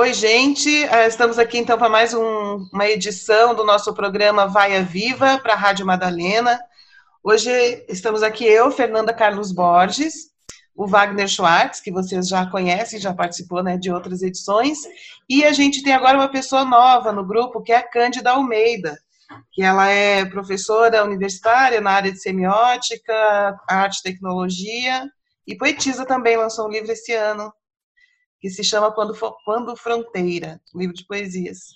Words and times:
Oi, 0.00 0.14
gente. 0.14 0.82
Eh, 0.84 1.08
estamos 1.08 1.38
aqui 1.38 1.58
então 1.58 1.76
para 1.76 1.90
mais 1.90 2.14
um, 2.14 2.66
uma 2.72 2.88
edição 2.88 3.54
do 3.54 3.62
nosso 3.62 3.92
programa 3.92 4.46
Vaia 4.46 4.82
Viva 4.82 5.38
para 5.42 5.52
a 5.52 5.56
Rádio 5.56 5.84
Madalena. 5.84 6.58
Hoje 7.22 7.50
estamos 7.86 8.22
aqui 8.22 8.46
eu, 8.46 8.70
Fernanda 8.70 9.12
Carlos 9.12 9.52
Borges, 9.52 10.30
o 10.74 10.86
Wagner 10.86 11.28
Schwartz, 11.28 11.80
que 11.80 11.92
vocês 11.92 12.28
já 12.28 12.46
conhecem, 12.46 12.98
já 12.98 13.12
participou 13.12 13.62
né, 13.62 13.76
de 13.76 13.92
outras 13.92 14.22
edições, 14.22 14.78
e 15.28 15.44
a 15.44 15.52
gente 15.52 15.82
tem 15.82 15.92
agora 15.92 16.16
uma 16.16 16.30
pessoa 16.30 16.64
nova 16.64 17.12
no 17.12 17.22
grupo, 17.22 17.60
que 17.60 17.70
é 17.70 17.76
a 17.76 17.86
Cândida 17.86 18.30
Almeida, 18.30 18.98
que 19.52 19.62
ela 19.62 19.86
é 19.86 20.24
professora 20.24 21.04
universitária 21.04 21.78
na 21.78 21.90
área 21.90 22.10
de 22.10 22.22
semiótica, 22.22 23.60
arte 23.68 23.98
e 23.98 24.02
tecnologia, 24.02 25.06
e 25.46 25.54
poetisa 25.54 26.06
também, 26.06 26.38
lançou 26.38 26.68
um 26.68 26.70
livro 26.70 26.90
esse 26.90 27.12
ano, 27.12 27.52
que 28.40 28.50
se 28.50 28.64
chama 28.64 28.92
Quando, 28.92 29.14
Quando 29.44 29.76
Fronteira, 29.76 30.60
livro 30.74 30.94
de 30.94 31.06
poesias. 31.06 31.74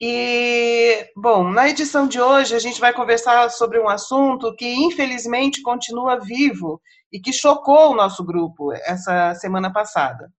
E, 0.00 1.06
bom, 1.16 1.48
na 1.48 1.68
edição 1.68 2.08
de 2.08 2.20
hoje 2.20 2.56
a 2.56 2.58
gente 2.58 2.80
vai 2.80 2.92
conversar 2.92 3.48
sobre 3.50 3.78
um 3.78 3.88
assunto 3.88 4.54
que 4.56 4.66
infelizmente 4.66 5.62
continua 5.62 6.18
vivo 6.18 6.80
e 7.12 7.20
que 7.20 7.32
chocou 7.32 7.92
o 7.92 7.94
nosso 7.94 8.24
grupo 8.24 8.72
essa 8.72 9.34
semana 9.34 9.72
passada. 9.72 10.32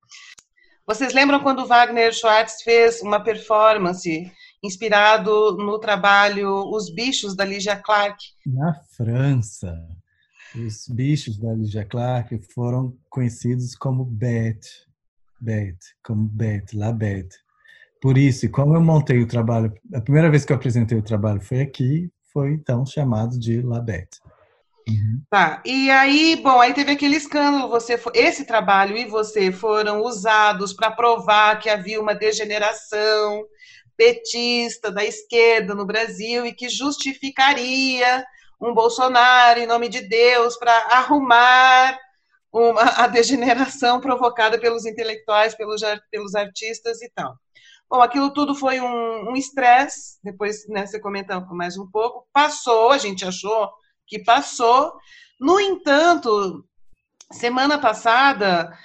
Vocês 0.86 1.14
lembram 1.14 1.40
quando 1.40 1.66
Wagner 1.66 2.12
Schwartz 2.12 2.62
fez 2.62 3.02
uma 3.02 3.24
performance 3.24 4.30
inspirado 4.62 5.56
no 5.56 5.80
trabalho 5.80 6.70
Os 6.70 6.94
Bichos 6.94 7.34
da 7.34 7.46
Ligia 7.46 7.78
Clark? 7.78 8.18
Na 8.46 8.74
França, 8.98 9.74
os 10.54 10.90
bichos 10.90 11.38
da 11.38 11.54
Ligia 11.54 11.86
Clark 11.86 12.38
foram 12.54 12.98
conhecidos 13.10 13.76
como 13.76 14.04
Beth, 14.04 14.60
Beth, 15.44 15.80
como 16.04 16.24
Beth, 16.24 16.74
La 16.74 16.92
Beth. 16.92 17.30
Por 18.02 18.18
isso, 18.18 18.50
como 18.50 18.76
eu 18.76 18.82
montei 18.82 19.22
o 19.22 19.28
trabalho, 19.28 19.74
a 19.94 20.02
primeira 20.02 20.30
vez 20.30 20.46
que 20.46 20.52
eu 20.52 20.58
apresentei 20.58 20.98
o 20.98 21.04
trabalho 21.04 21.42
foi 21.42 21.62
aqui, 21.62 22.10
foi 22.32 22.52
então 22.52 22.86
chamado 22.86 23.38
de 23.38 23.62
La 23.62 23.80
Beth. 23.80 24.10
Uhum. 24.88 25.22
Tá, 25.30 25.62
e 25.66 25.90
aí, 25.90 26.36
bom, 26.44 26.60
aí 26.60 26.74
teve 26.74 26.92
aquele 26.92 27.16
escândalo, 27.16 27.70
você 27.70 27.98
esse 28.14 28.46
trabalho 28.46 28.98
e 28.98 29.06
você 29.06 29.52
foram 29.52 30.02
usados 30.02 30.74
para 30.74 30.92
provar 30.92 31.60
que 31.60 31.70
havia 31.70 32.02
uma 32.02 32.14
degeneração 32.14 33.46
petista 33.96 34.92
da 34.92 35.06
esquerda 35.06 35.74
no 35.74 35.86
Brasil 35.86 36.46
e 36.46 36.54
que 36.54 36.68
justificaria 36.68 38.26
um 38.60 38.74
Bolsonaro 38.74 39.60
em 39.60 39.68
nome 39.68 39.88
de 39.88 40.02
Deus 40.02 40.58
para 40.58 40.76
arrumar 40.90 41.98
uma, 42.54 42.84
a 43.04 43.08
degeneração 43.08 44.00
provocada 44.00 44.60
pelos 44.60 44.86
intelectuais, 44.86 45.56
pelos, 45.56 45.82
pelos 46.12 46.36
artistas 46.36 47.02
e 47.02 47.10
tal. 47.10 47.36
Bom, 47.90 48.02
aquilo 48.02 48.32
tudo 48.34 48.56
foi 48.56 48.80
um 48.80 49.36
estresse, 49.36 50.18
um 50.20 50.32
depois 50.32 50.68
né, 50.68 50.86
você 50.86 51.00
comenta 51.00 51.40
mais 51.52 51.78
um 51.78 51.90
pouco, 51.90 52.28
passou, 52.34 52.92
a 52.92 52.98
gente 52.98 53.26
achou 53.26 53.70
que 54.08 54.24
passou. 54.24 54.94
No 55.40 55.60
entanto, 55.60 56.66
semana 57.32 57.78
passada, 57.78 58.76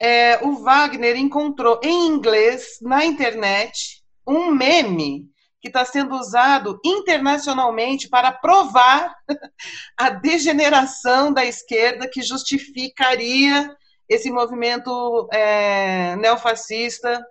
é, 0.00 0.44
o 0.44 0.56
Wagner 0.62 1.16
encontrou 1.16 1.80
em 1.82 2.06
inglês, 2.06 2.78
na 2.82 3.04
internet, 3.04 4.02
um 4.26 4.50
meme 4.50 5.30
que 5.60 5.68
está 5.68 5.84
sendo 5.84 6.14
usado 6.16 6.78
internacionalmente 6.84 8.08
para 8.08 8.32
provar 8.32 9.14
a 9.96 10.10
degeneração 10.10 11.32
da 11.32 11.44
esquerda 11.44 12.08
que 12.08 12.22
justificaria 12.22 13.74
esse 14.08 14.30
movimento 14.30 15.28
é, 15.32 16.14
neofascista. 16.16 17.24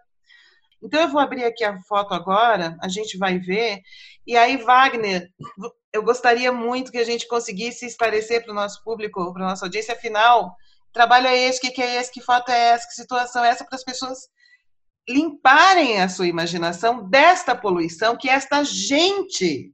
Então, 0.81 1.01
eu 1.01 1.07
vou 1.07 1.21
abrir 1.21 1.45
aqui 1.45 1.63
a 1.63 1.79
foto 1.81 2.13
agora, 2.13 2.77
a 2.81 2.87
gente 2.89 3.17
vai 3.17 3.39
ver. 3.39 3.81
E 4.27 4.35
aí, 4.35 4.57
Wagner, 4.57 5.29
eu 5.93 6.03
gostaria 6.03 6.51
muito 6.51 6.91
que 6.91 6.97
a 6.97 7.05
gente 7.05 7.27
conseguisse 7.27 7.85
esclarecer 7.85 8.43
para 8.43 8.51
o 8.51 8.55
nosso 8.55 8.83
público, 8.83 9.31
para 9.33 9.45
a 9.45 9.49
nossa 9.49 9.65
audiência, 9.65 9.93
afinal, 9.93 10.53
trabalho 10.91 11.27
é 11.27 11.37
esse, 11.37 11.65
o 11.65 11.71
que 11.71 11.81
é 11.81 11.95
esse, 11.95 12.11
que 12.11 12.21
foto 12.21 12.49
é 12.49 12.69
essa, 12.69 12.87
que 12.87 12.93
situação 12.93 13.43
é 13.43 13.49
essa, 13.49 13.65
para 13.65 13.75
as 13.75 13.83
pessoas 13.83 14.17
limparem 15.07 16.01
a 16.01 16.09
sua 16.09 16.27
imaginação 16.27 17.07
desta 17.07 17.55
poluição 17.55 18.17
que 18.17 18.29
esta 18.29 18.63
gente 18.63 19.71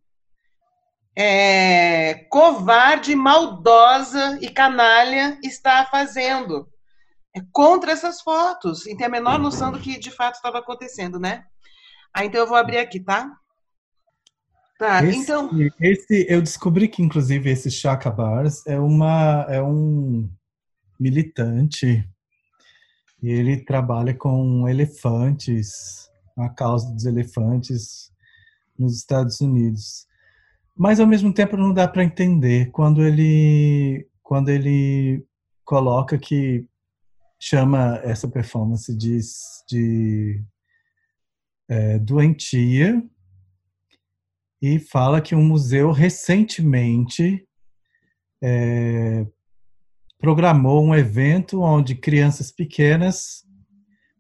é, 1.15 2.25
covarde, 2.29 3.15
maldosa 3.15 4.37
e 4.41 4.49
canalha 4.49 5.39
está 5.43 5.85
fazendo 5.85 6.69
é 7.35 7.41
contra 7.51 7.91
essas 7.91 8.21
fotos, 8.21 8.85
e 8.85 8.95
tem 8.95 9.05
a 9.05 9.09
menor 9.09 9.39
noção 9.39 9.71
do 9.71 9.79
que 9.79 9.97
de 9.97 10.11
fato 10.11 10.35
estava 10.35 10.59
acontecendo, 10.59 11.17
né? 11.17 11.45
Ah, 12.13 12.25
então 12.25 12.41
eu 12.41 12.47
vou 12.47 12.57
abrir 12.57 12.77
aqui, 12.77 12.99
tá? 12.99 13.31
Tá, 14.77 15.03
esse, 15.05 15.19
então. 15.19 15.49
Esse, 15.79 16.25
eu 16.27 16.41
descobri 16.41 16.87
que, 16.87 17.01
inclusive, 17.01 17.49
esse 17.49 17.71
Chaka 17.71 18.09
Bars 18.09 18.65
é, 18.67 18.77
uma, 18.79 19.45
é 19.47 19.61
um 19.61 20.29
militante 20.99 22.05
e 23.21 23.29
ele 23.29 23.63
trabalha 23.63 24.13
com 24.13 24.67
elefantes, 24.67 26.09
a 26.37 26.49
causa 26.49 26.91
dos 26.91 27.05
elefantes 27.05 28.11
nos 28.77 28.97
Estados 28.97 29.39
Unidos. 29.41 30.07
Mas 30.75 30.99
ao 30.99 31.05
mesmo 31.05 31.33
tempo 31.33 31.55
não 31.55 31.73
dá 31.73 31.87
para 31.87 32.03
entender 32.03 32.71
quando 32.71 33.03
ele 33.03 34.07
quando 34.23 34.49
ele 34.49 35.25
coloca 35.65 36.17
que 36.17 36.65
chama 37.37 37.99
essa 38.03 38.27
performance 38.27 38.95
de, 38.95 39.19
de 39.67 40.43
é, 41.67 41.99
doentia 41.99 43.03
e 44.61 44.79
fala 44.79 45.21
que 45.21 45.35
um 45.35 45.43
museu 45.43 45.91
recentemente 45.91 47.45
é, 48.41 49.25
programou 50.21 50.83
um 50.83 50.95
evento 50.95 51.61
onde 51.61 51.95
crianças 51.95 52.51
pequenas 52.51 53.43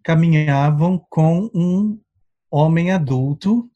caminhavam 0.03 0.99
com 1.09 1.49
um 1.53 2.01
homem 2.49 2.91
adulto 2.91 3.69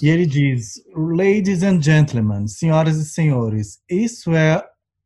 e 0.00 0.08
ele 0.08 0.26
diz: 0.26 0.74
Ladies 0.94 1.62
and 1.62 1.82
gentlemen, 1.82 2.46
senhoras 2.46 2.98
e 2.98 3.04
senhores, 3.04 3.82
isso 3.90 4.34
é 4.34 4.62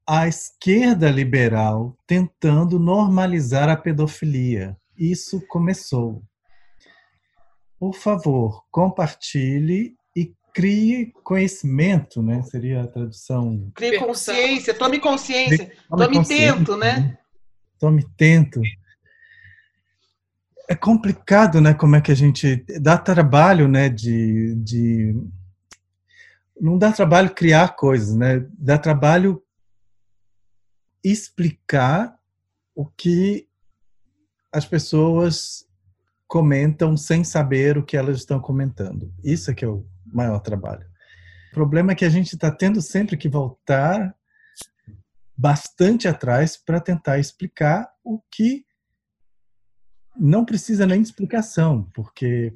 a 0.06 0.28
esquerda 0.28 1.10
liberal 1.10 1.96
tentando 2.06 2.78
normalizar 2.78 3.68
a 3.68 3.76
pedofilia. 3.76 4.76
Isso 4.98 5.40
começou. 5.48 6.22
Por 7.78 7.94
favor, 7.94 8.64
compartilhe 8.70 9.94
crie 10.52 11.12
conhecimento, 11.24 12.22
né? 12.22 12.42
Seria 12.42 12.82
a 12.82 12.86
tradução. 12.86 13.70
Crie 13.74 13.98
consciência, 13.98 14.74
tome 14.74 14.98
consciência, 14.98 15.72
tome, 15.88 16.14
tome 16.14 16.26
tento, 16.26 16.76
né? 16.76 17.18
Tome 17.78 18.06
tento. 18.16 18.60
É 20.68 20.74
complicado, 20.74 21.60
né? 21.60 21.74
Como 21.74 21.96
é 21.96 22.00
que 22.00 22.12
a 22.12 22.16
gente 22.16 22.64
dá 22.80 22.96
trabalho, 22.96 23.68
né? 23.68 23.88
De, 23.88 24.54
de 24.56 25.14
não 26.60 26.78
dá 26.78 26.92
trabalho 26.92 27.34
criar 27.34 27.74
coisas, 27.74 28.14
né? 28.14 28.46
Dá 28.58 28.78
trabalho 28.78 29.42
explicar 31.02 32.14
o 32.74 32.86
que 32.86 33.48
as 34.52 34.66
pessoas 34.66 35.66
comentam 36.28 36.96
sem 36.96 37.24
saber 37.24 37.76
o 37.76 37.82
que 37.82 37.96
elas 37.96 38.18
estão 38.18 38.38
comentando. 38.38 39.12
Isso 39.24 39.50
é 39.50 39.54
que 39.54 39.64
é 39.64 39.68
o 39.68 39.84
maior 40.12 40.40
trabalho. 40.40 40.86
O 41.50 41.54
problema 41.54 41.92
é 41.92 41.94
que 41.94 42.04
a 42.04 42.10
gente 42.10 42.34
está 42.34 42.50
tendo 42.50 42.80
sempre 42.80 43.16
que 43.16 43.28
voltar 43.28 44.14
bastante 45.36 46.06
atrás 46.06 46.56
para 46.56 46.80
tentar 46.80 47.18
explicar 47.18 47.90
o 48.04 48.20
que 48.30 48.64
não 50.16 50.44
precisa 50.44 50.86
nem 50.86 51.00
de 51.00 51.08
explicação, 51.08 51.90
porque 51.94 52.54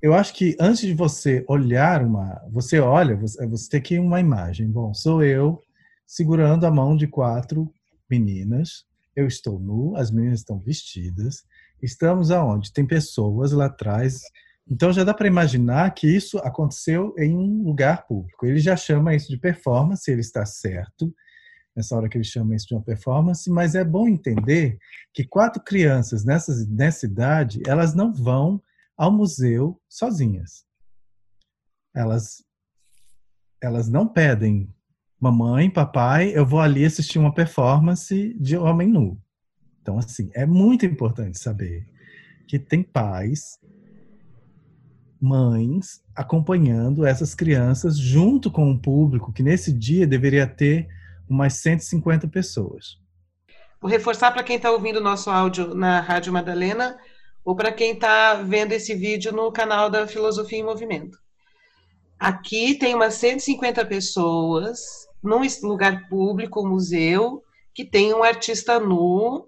eu 0.00 0.14
acho 0.14 0.32
que 0.32 0.56
antes 0.58 0.80
de 0.80 0.94
você 0.94 1.44
olhar 1.46 2.02
uma, 2.02 2.40
você 2.50 2.80
olha, 2.80 3.14
você, 3.14 3.46
você 3.46 3.68
tem 3.68 3.80
aqui 3.80 3.98
uma 3.98 4.18
imagem. 4.18 4.66
Bom, 4.66 4.94
sou 4.94 5.22
eu 5.22 5.62
segurando 6.06 6.64
a 6.64 6.70
mão 6.70 6.96
de 6.96 7.06
quatro 7.06 7.72
meninas. 8.10 8.86
Eu 9.14 9.26
estou 9.26 9.60
nu, 9.60 9.94
as 9.96 10.10
meninas 10.10 10.40
estão 10.40 10.58
vestidas. 10.58 11.44
Estamos 11.82 12.30
aonde? 12.30 12.72
Tem 12.72 12.86
pessoas 12.86 13.52
lá 13.52 13.66
atrás 13.66 14.22
então 14.70 14.92
já 14.92 15.02
dá 15.02 15.12
para 15.12 15.26
imaginar 15.26 15.90
que 15.94 16.06
isso 16.06 16.38
aconteceu 16.38 17.12
em 17.18 17.36
um 17.36 17.64
lugar 17.64 18.06
público. 18.06 18.46
Ele 18.46 18.60
já 18.60 18.76
chama 18.76 19.14
isso 19.14 19.28
de 19.28 19.36
performance, 19.36 20.08
ele 20.10 20.20
está 20.20 20.46
certo 20.46 21.12
nessa 21.74 21.96
hora 21.96 22.08
que 22.08 22.16
ele 22.16 22.24
chama 22.24 22.54
isso 22.54 22.66
de 22.68 22.74
uma 22.74 22.82
performance, 22.82 23.48
mas 23.50 23.74
é 23.74 23.84
bom 23.84 24.06
entender 24.06 24.78
que 25.12 25.24
quatro 25.24 25.62
crianças 25.62 26.24
nessa, 26.24 26.52
nessa 26.68 27.06
idade, 27.06 27.60
elas 27.66 27.94
não 27.94 28.12
vão 28.12 28.62
ao 28.96 29.10
museu 29.10 29.80
sozinhas. 29.88 30.64
Elas, 31.94 32.44
elas 33.62 33.88
não 33.88 34.06
pedem, 34.06 34.72
mamãe, 35.18 35.70
papai, 35.70 36.36
eu 36.36 36.44
vou 36.46 36.60
ali 36.60 36.84
assistir 36.84 37.18
uma 37.18 37.34
performance 37.34 38.34
de 38.38 38.56
homem 38.56 38.88
nu. 38.88 39.20
Então, 39.80 39.98
assim, 39.98 40.30
é 40.34 40.44
muito 40.44 40.84
importante 40.84 41.38
saber 41.38 41.86
que 42.46 42.58
tem 42.58 42.82
pais, 42.82 43.58
mães 45.20 46.02
acompanhando 46.14 47.04
essas 47.04 47.34
crianças 47.34 47.98
junto 47.98 48.50
com 48.50 48.70
o 48.70 48.78
público 48.78 49.32
que 49.32 49.42
nesse 49.42 49.72
dia 49.72 50.06
deveria 50.06 50.46
ter 50.46 50.88
umas 51.28 51.54
150 51.54 52.26
pessoas. 52.28 52.98
Vou 53.80 53.90
reforçar 53.90 54.32
para 54.32 54.42
quem 54.42 54.56
está 54.56 54.70
ouvindo 54.70 54.96
o 54.98 55.02
nosso 55.02 55.30
áudio 55.30 55.74
na 55.74 56.00
Rádio 56.00 56.32
Madalena 56.32 56.98
ou 57.44 57.54
para 57.54 57.72
quem 57.72 57.92
está 57.92 58.34
vendo 58.34 58.72
esse 58.72 58.94
vídeo 58.94 59.32
no 59.32 59.50
canal 59.52 59.88
da 59.88 60.06
Filosofia 60.06 60.58
em 60.58 60.64
Movimento. 60.64 61.18
Aqui 62.18 62.74
tem 62.74 62.94
umas 62.94 63.14
150 63.14 63.84
pessoas 63.86 64.80
num 65.22 65.40
lugar 65.62 66.08
público, 66.08 66.66
museu, 66.66 67.42
que 67.74 67.84
tem 67.84 68.12
um 68.12 68.22
artista 68.22 68.78
nu, 68.78 69.46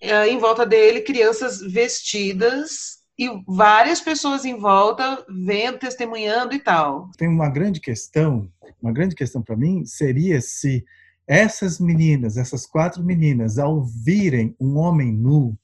eh, 0.00 0.28
em 0.28 0.38
volta 0.38 0.64
dele 0.66 1.00
crianças 1.02 1.60
vestidas 1.60 2.97
e 3.18 3.28
várias 3.46 4.00
pessoas 4.00 4.44
em 4.44 4.56
volta 4.56 5.24
vendo, 5.28 5.78
testemunhando 5.78 6.54
e 6.54 6.60
tal. 6.60 7.10
Tem 7.16 7.26
uma 7.26 7.48
grande 7.48 7.80
questão, 7.80 8.48
uma 8.80 8.92
grande 8.92 9.14
questão 9.14 9.42
para 9.42 9.56
mim 9.56 9.84
seria 9.84 10.40
se 10.40 10.84
essas 11.26 11.80
meninas, 11.80 12.36
essas 12.36 12.64
quatro 12.64 13.02
meninas, 13.04 13.58
ao 13.58 13.84
virem 13.84 14.54
um 14.60 14.76
homem 14.76 15.12
nu 15.12 15.58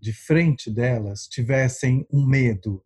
de 0.00 0.12
frente 0.12 0.70
delas, 0.70 1.26
tivessem 1.26 2.06
um 2.12 2.26
medo, 2.26 2.82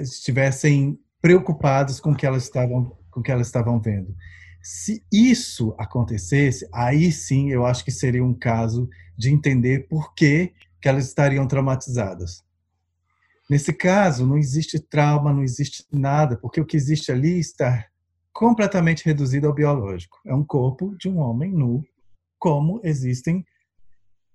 estivessem 0.00 0.98
preocupados 1.20 1.98
com 1.98 2.12
o 2.12 2.16
que 2.16 2.26
elas 2.26 2.44
estavam 2.44 2.96
com 3.10 3.22
que 3.22 3.32
elas 3.32 3.46
estavam 3.46 3.80
vendo. 3.80 4.14
Se 4.62 5.02
isso 5.10 5.74
acontecesse, 5.78 6.68
aí 6.72 7.10
sim 7.10 7.50
eu 7.50 7.64
acho 7.64 7.84
que 7.84 7.90
seria 7.90 8.22
um 8.22 8.34
caso 8.34 8.88
de 9.16 9.30
entender 9.30 9.88
por 9.88 10.14
que, 10.14 10.52
que 10.80 10.88
elas 10.88 11.06
estariam 11.06 11.48
traumatizadas. 11.48 12.44
Nesse 13.48 13.72
caso, 13.72 14.26
não 14.26 14.36
existe 14.36 14.78
trauma, 14.78 15.32
não 15.32 15.42
existe 15.42 15.84
nada, 15.90 16.36
porque 16.36 16.60
o 16.60 16.66
que 16.66 16.76
existe 16.76 17.10
ali 17.10 17.38
está 17.38 17.86
completamente 18.32 19.04
reduzido 19.04 19.46
ao 19.46 19.54
biológico. 19.54 20.18
É 20.26 20.34
um 20.34 20.44
corpo 20.44 20.94
de 20.98 21.08
um 21.08 21.18
homem 21.18 21.50
nu, 21.50 21.82
como 22.38 22.80
existem 22.84 23.44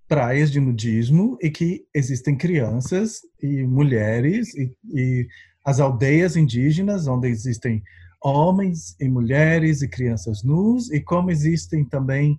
praias 0.08 0.50
de 0.50 0.60
nudismo 0.60 1.38
e 1.40 1.50
que 1.50 1.86
existem 1.94 2.36
crianças 2.36 3.20
e 3.40 3.62
mulheres 3.62 4.54
e, 4.54 4.74
e 4.92 5.26
as 5.64 5.80
aldeias 5.80 6.36
indígenas, 6.36 7.06
onde 7.06 7.28
existem 7.28 7.82
homens 8.22 8.96
e 9.00 9.08
mulheres 9.08 9.80
e 9.80 9.88
crianças 9.88 10.42
nus, 10.42 10.90
e 10.90 11.00
como 11.00 11.30
existem 11.30 11.84
também 11.84 12.38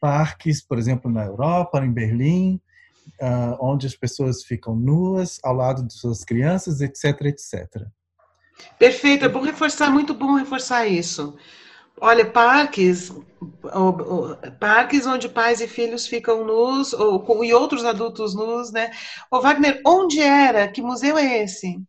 parques, 0.00 0.62
por 0.62 0.78
exemplo, 0.78 1.10
na 1.10 1.24
Europa, 1.24 1.84
em 1.84 1.92
Berlim, 1.92 2.60
uh, 3.20 3.56
onde 3.60 3.86
as 3.86 3.94
pessoas 3.94 4.42
ficam 4.42 4.74
nuas 4.74 5.38
ao 5.42 5.54
lado 5.54 5.86
de 5.86 5.92
suas 5.92 6.24
crianças, 6.24 6.80
etc, 6.80 7.20
etc. 7.22 7.86
Perfeito, 8.78 9.24
é 9.24 9.28
bom 9.28 9.40
reforçar, 9.40 9.90
muito 9.90 10.14
bom 10.14 10.34
reforçar 10.34 10.86
isso. 10.86 11.36
Olha, 11.98 12.26
parques, 12.26 13.10
parques 14.60 15.06
onde 15.06 15.28
pais 15.28 15.60
e 15.60 15.66
filhos 15.66 16.06
ficam 16.06 16.44
nus, 16.44 16.92
ou, 16.92 17.44
e 17.44 17.54
outros 17.54 17.84
adultos 17.84 18.34
nus, 18.34 18.70
né? 18.70 18.90
Ô 19.30 19.40
Wagner, 19.40 19.80
onde 19.86 20.20
era? 20.20 20.68
Que 20.68 20.82
museu 20.82 21.16
é 21.16 21.42
esse? 21.42 21.80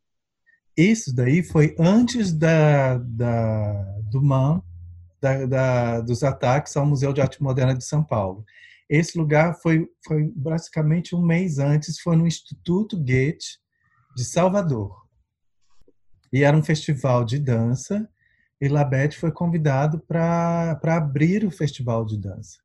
Isso 0.78 1.14
daí 1.14 1.44
foi 1.44 1.75
antes 1.78 2.31
da, 2.31 2.98
da 3.00 3.74
do 4.10 4.22
MAN, 4.22 4.62
da, 5.19 5.46
da, 5.46 6.02
dos 6.02 6.24
ataques 6.24 6.78
ao 6.78 6.86
Museu 6.86 7.12
de 7.12 7.19
Arte 7.19 7.42
Moderna 7.42 7.75
de 7.75 7.84
São 7.84 8.04
Paulo. 8.04 8.46
Esse 8.89 9.18
lugar 9.18 9.60
foi, 9.62 9.88
foi 10.06 10.31
basicamente 10.36 11.16
um 11.16 11.22
mês 11.22 11.60
antes, 11.60 12.00
foi 12.00 12.16
no 12.16 12.25
Instituto 12.25 12.95
Goethe 12.98 13.57
de 14.16 14.24
Salvador. 14.24 15.06
E 16.31 16.44
era 16.44 16.56
um 16.56 16.63
festival 16.63 17.25
de 17.25 17.39
dança, 17.39 18.07
e 18.60 18.68
Labette 18.68 19.18
foi 19.18 19.31
convidado 19.31 20.00
para 20.00 20.80
abrir 20.84 21.45
o 21.45 21.51
festival 21.51 22.06
de 22.06 22.18
dança. 22.18 22.57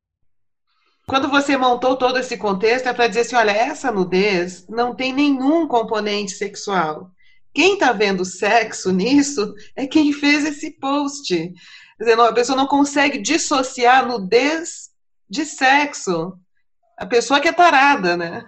Quando 1.06 1.28
você 1.28 1.56
montou 1.56 1.96
todo 1.96 2.18
esse 2.18 2.36
contexto, 2.36 2.88
é 2.88 2.94
para 2.94 3.08
dizer 3.08 3.20
assim: 3.20 3.36
olha, 3.36 3.50
essa 3.50 3.90
nudez 3.90 4.66
não 4.68 4.94
tem 4.94 5.12
nenhum 5.12 5.66
componente 5.66 6.32
sexual. 6.32 7.10
Quem 7.52 7.74
está 7.74 7.92
vendo 7.92 8.24
sexo 8.24 8.92
nisso 8.92 9.54
é 9.76 9.86
quem 9.86 10.12
fez 10.12 10.44
esse 10.44 10.70
post. 10.78 11.34
Quer 11.34 12.04
dizer, 12.04 12.18
a 12.18 12.32
pessoa 12.32 12.56
não 12.56 12.66
consegue 12.66 13.18
dissociar 13.18 14.06
nudez 14.06 14.91
de 15.32 15.46
sexo. 15.46 16.38
A 16.98 17.06
pessoa 17.06 17.40
que 17.40 17.48
é 17.48 17.52
tarada, 17.52 18.18
né? 18.18 18.46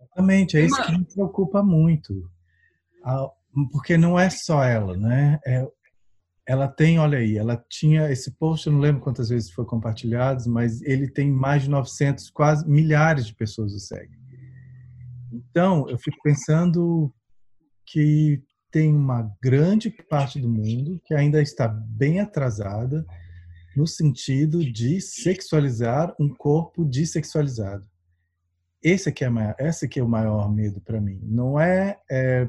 Exatamente, 0.00 0.56
é 0.56 0.64
isso 0.64 0.80
que 0.84 0.92
me 0.92 1.04
preocupa 1.04 1.64
muito. 1.64 2.30
Porque 3.72 3.98
não 3.98 4.18
é 4.18 4.30
só 4.30 4.62
ela, 4.62 4.96
né? 4.96 5.40
É, 5.44 5.66
ela 6.46 6.68
tem, 6.68 7.00
olha 7.00 7.18
aí, 7.18 7.36
ela 7.36 7.62
tinha 7.68 8.08
esse 8.10 8.30
post, 8.30 8.66
eu 8.66 8.72
não 8.72 8.78
lembro 8.78 9.02
quantas 9.02 9.30
vezes 9.30 9.50
foi 9.50 9.64
compartilhado, 9.64 10.48
mas 10.48 10.80
ele 10.82 11.10
tem 11.10 11.28
mais 11.28 11.64
de 11.64 11.70
900, 11.70 12.30
quase 12.30 12.68
milhares 12.68 13.26
de 13.26 13.34
pessoas 13.34 13.72
o 13.74 13.80
seguem. 13.80 14.16
Então, 15.32 15.88
eu 15.88 15.98
fico 15.98 16.16
pensando 16.22 17.12
que 17.84 18.40
tem 18.70 18.94
uma 18.94 19.28
grande 19.42 19.90
parte 20.08 20.40
do 20.40 20.48
mundo 20.48 21.00
que 21.04 21.14
ainda 21.14 21.42
está 21.42 21.66
bem 21.66 22.20
atrasada 22.20 23.04
no 23.76 23.86
sentido 23.86 24.64
de 24.64 25.00
sexualizar 25.00 26.14
um 26.18 26.28
corpo 26.28 26.84
dessexualizado. 26.84 27.86
Esse 28.82 29.10
aqui 29.10 29.24
é, 29.24 29.28
maior, 29.28 29.54
esse 29.58 29.84
aqui 29.84 30.00
é 30.00 30.02
o 30.02 30.08
maior 30.08 30.50
medo 30.50 30.80
para 30.80 31.00
mim. 31.00 31.20
Não 31.22 31.60
é, 31.60 31.98
é, 32.10 32.48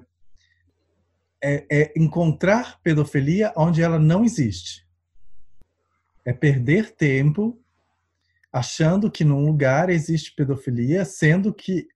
é, 1.43 1.65
é 1.69 1.93
encontrar 1.97 2.79
pedofilia 2.81 3.51
onde 3.57 3.81
ela 3.81 3.99
não 3.99 4.23
existe. 4.23 4.87
É 6.23 6.31
perder 6.31 6.91
tempo 6.91 7.59
achando 8.51 9.11
que 9.11 9.23
num 9.23 9.45
lugar 9.45 9.89
existe 9.89 10.33
pedofilia, 10.33 11.03
sendo 11.03 11.53
que 11.53 11.87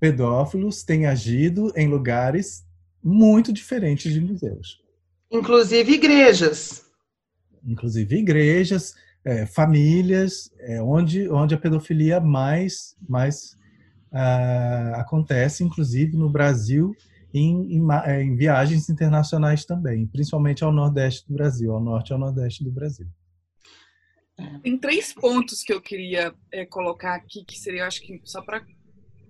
pedófilos 0.00 0.82
têm 0.82 1.06
agido 1.06 1.72
em 1.76 1.88
lugares 1.88 2.66
muito 3.02 3.52
diferentes 3.52 4.12
de 4.12 4.20
museus. 4.20 4.82
Inclusive 5.30 5.92
igrejas 5.92 6.85
inclusive 7.64 8.16
igrejas, 8.16 8.94
é, 9.24 9.44
famílias, 9.44 10.52
é, 10.60 10.80
onde, 10.80 11.28
onde 11.28 11.54
a 11.54 11.58
pedofilia 11.58 12.20
mais, 12.20 12.96
mais 13.08 13.56
uh, 14.12 14.94
acontece, 14.94 15.64
inclusive 15.64 16.16
no 16.16 16.30
Brasil, 16.30 16.94
em, 17.34 17.76
em, 17.76 17.86
é, 18.04 18.22
em, 18.22 18.36
viagens 18.36 18.88
internacionais 18.88 19.64
também, 19.64 20.06
principalmente 20.06 20.62
ao 20.62 20.72
Nordeste 20.72 21.26
do 21.26 21.34
Brasil, 21.34 21.74
ao 21.74 21.82
Norte 21.82 22.10
e 22.10 22.12
ao 22.12 22.20
Nordeste 22.20 22.62
do 22.62 22.70
Brasil. 22.70 23.06
Tem 24.62 24.78
três 24.78 25.12
pontos 25.12 25.62
que 25.62 25.72
eu 25.72 25.80
queria 25.80 26.32
é, 26.52 26.64
colocar 26.64 27.14
aqui, 27.14 27.44
que 27.44 27.58
seria, 27.58 27.86
acho 27.86 28.02
que 28.02 28.20
só 28.24 28.42
para 28.42 28.64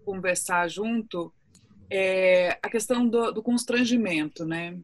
conversar 0.04 0.68
junto, 0.68 1.32
é 1.88 2.58
a 2.62 2.68
questão 2.68 3.08
do, 3.08 3.32
do 3.32 3.42
constrangimento, 3.42 4.44
né? 4.44 4.78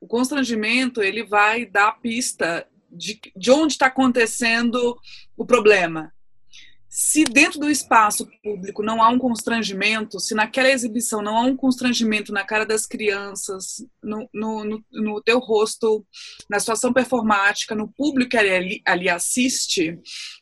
O 0.00 0.06
constrangimento 0.06 1.02
ele 1.02 1.24
vai 1.24 1.66
dar 1.66 2.00
pista 2.00 2.66
de, 2.88 3.20
de 3.36 3.50
onde 3.50 3.74
está 3.74 3.86
acontecendo 3.86 4.96
o 5.36 5.44
problema. 5.44 6.12
Se 6.90 7.22
dentro 7.22 7.60
do 7.60 7.70
espaço 7.70 8.26
público 8.42 8.82
não 8.82 9.02
há 9.02 9.10
um 9.10 9.18
constrangimento, 9.18 10.18
se 10.18 10.34
naquela 10.34 10.70
exibição 10.70 11.20
não 11.20 11.36
há 11.36 11.42
um 11.42 11.54
constrangimento 11.54 12.32
na 12.32 12.44
cara 12.44 12.64
das 12.64 12.86
crianças, 12.86 13.84
no, 14.02 14.26
no, 14.32 14.64
no, 14.64 14.84
no 14.90 15.22
teu 15.22 15.38
rosto, 15.38 16.04
na 16.48 16.58
situação 16.58 16.90
performática, 16.90 17.74
no 17.74 17.92
público 17.92 18.30
que 18.30 18.38
ali, 18.38 18.80
ali 18.86 19.06
assiste, 19.06 19.98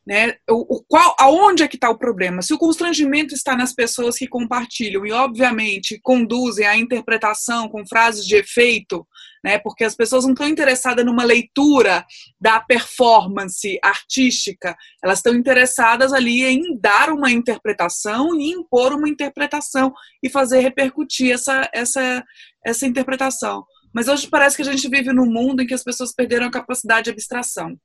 né, 0.06 0.36
o, 0.48 0.76
o, 0.76 0.84
qual, 0.86 1.16
aonde 1.18 1.64
é 1.64 1.68
que 1.68 1.76
está 1.76 1.90
o 1.90 1.98
problema? 1.98 2.40
Se 2.42 2.54
o 2.54 2.58
constrangimento 2.58 3.34
está 3.34 3.56
nas 3.56 3.74
pessoas 3.74 4.16
que 4.16 4.28
compartilham 4.28 5.04
e, 5.04 5.10
obviamente, 5.10 5.98
conduzem 6.00 6.64
à 6.64 6.76
interpretação 6.76 7.68
com 7.68 7.84
frases 7.84 8.24
de 8.24 8.36
efeito, 8.36 9.04
né? 9.44 9.58
Porque 9.58 9.84
as 9.84 9.94
pessoas 9.94 10.24
não 10.24 10.32
estão 10.32 10.48
interessadas 10.48 11.04
numa 11.04 11.24
leitura 11.24 12.04
da 12.40 12.60
performance 12.60 13.78
artística, 13.82 14.76
elas 15.02 15.18
estão 15.18 15.34
interessadas 15.34 16.12
ali 16.12 16.44
em 16.44 16.78
dar 16.78 17.10
uma 17.10 17.30
interpretação 17.30 18.38
e 18.38 18.50
impor 18.50 18.92
uma 18.92 19.08
interpretação 19.08 19.92
e 20.22 20.28
fazer 20.28 20.60
repercutir 20.60 21.32
essa, 21.32 21.68
essa, 21.72 22.24
essa 22.64 22.86
interpretação. 22.86 23.64
Mas 23.94 24.08
hoje 24.08 24.28
parece 24.28 24.56
que 24.56 24.62
a 24.62 24.70
gente 24.70 24.88
vive 24.88 25.12
num 25.12 25.24
mundo 25.24 25.62
em 25.62 25.66
que 25.66 25.72
as 25.72 25.82
pessoas 25.82 26.12
perderam 26.12 26.46
a 26.46 26.50
capacidade 26.50 27.04
de 27.04 27.10
abstração. 27.10 27.78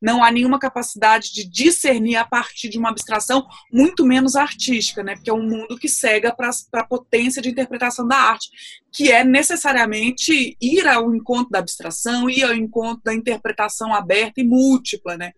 Não 0.00 0.22
há 0.22 0.30
nenhuma 0.30 0.58
capacidade 0.58 1.32
de 1.32 1.48
discernir 1.48 2.16
a 2.16 2.24
partir 2.24 2.68
de 2.68 2.78
uma 2.78 2.90
abstração, 2.90 3.46
muito 3.72 4.04
menos 4.04 4.36
artística, 4.36 5.02
né? 5.02 5.14
porque 5.14 5.30
é 5.30 5.34
um 5.34 5.48
mundo 5.48 5.78
que 5.78 5.88
cega 5.88 6.34
para 6.34 6.50
a 6.74 6.84
potência 6.84 7.40
de 7.40 7.50
interpretação 7.50 8.06
da 8.06 8.16
arte, 8.16 8.50
que 8.92 9.10
é 9.10 9.24
necessariamente 9.24 10.56
ir 10.60 10.86
ao 10.86 11.14
encontro 11.14 11.50
da 11.50 11.60
abstração, 11.60 12.28
ir 12.28 12.44
ao 12.44 12.54
encontro 12.54 13.02
da 13.04 13.14
interpretação 13.14 13.94
aberta 13.94 14.40
e 14.40 14.44
múltipla. 14.44 15.16
Né? 15.16 15.32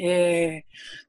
É, 0.00 0.62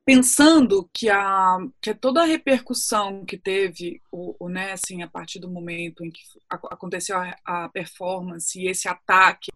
pensando 0.06 0.90
que, 0.94 1.10
a, 1.10 1.58
que 1.82 1.94
toda 1.94 2.22
a 2.22 2.26
repercussão 2.26 3.26
que 3.26 3.38
teve 3.38 4.02
o, 4.12 4.36
o, 4.46 4.50
né, 4.50 4.74
assim, 4.74 5.02
a 5.02 5.08
partir 5.08 5.40
do 5.40 5.50
momento 5.50 6.04
em 6.04 6.12
que 6.12 6.22
aconteceu 6.50 7.18
a, 7.18 7.36
a 7.46 7.70
performance 7.70 8.60
e 8.60 8.68
esse 8.68 8.88
ataque 8.88 9.52
é, 9.52 9.53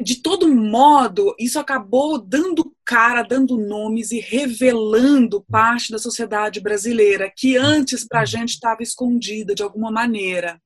de 0.00 0.20
todo 0.22 0.52
modo, 0.52 1.34
isso 1.38 1.58
acabou 1.58 2.18
dando 2.18 2.74
cara, 2.84 3.22
dando 3.22 3.56
nomes 3.56 4.10
e 4.10 4.18
revelando 4.18 5.42
parte 5.42 5.92
da 5.92 5.98
sociedade 5.98 6.60
brasileira 6.60 7.32
que 7.34 7.56
antes 7.56 8.06
para 8.06 8.20
a 8.20 8.24
gente 8.24 8.54
estava 8.54 8.82
escondida 8.82 9.54
de 9.54 9.62
alguma 9.62 9.90
maneira. 9.90 10.60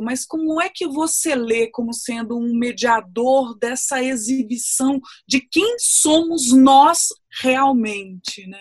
Mas 0.00 0.24
como 0.24 0.62
é 0.62 0.70
que 0.72 0.86
você 0.86 1.34
lê 1.34 1.66
como 1.66 1.92
sendo 1.92 2.38
um 2.38 2.56
mediador 2.56 3.58
dessa 3.58 4.02
exibição 4.02 5.00
de 5.26 5.40
quem 5.40 5.76
somos 5.78 6.52
nós 6.52 7.08
realmente, 7.42 8.46
né? 8.46 8.60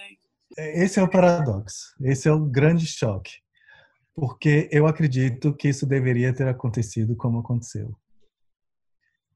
Esse 0.57 0.99
é 0.99 1.03
o 1.03 1.09
paradoxo, 1.09 1.93
esse 2.01 2.27
é 2.27 2.31
o 2.31 2.39
grande 2.39 2.87
choque, 2.87 3.33
porque 4.15 4.67
eu 4.71 4.87
acredito 4.87 5.53
que 5.53 5.67
isso 5.67 5.85
deveria 5.85 6.33
ter 6.33 6.47
acontecido 6.47 7.15
como 7.15 7.39
aconteceu. 7.39 7.95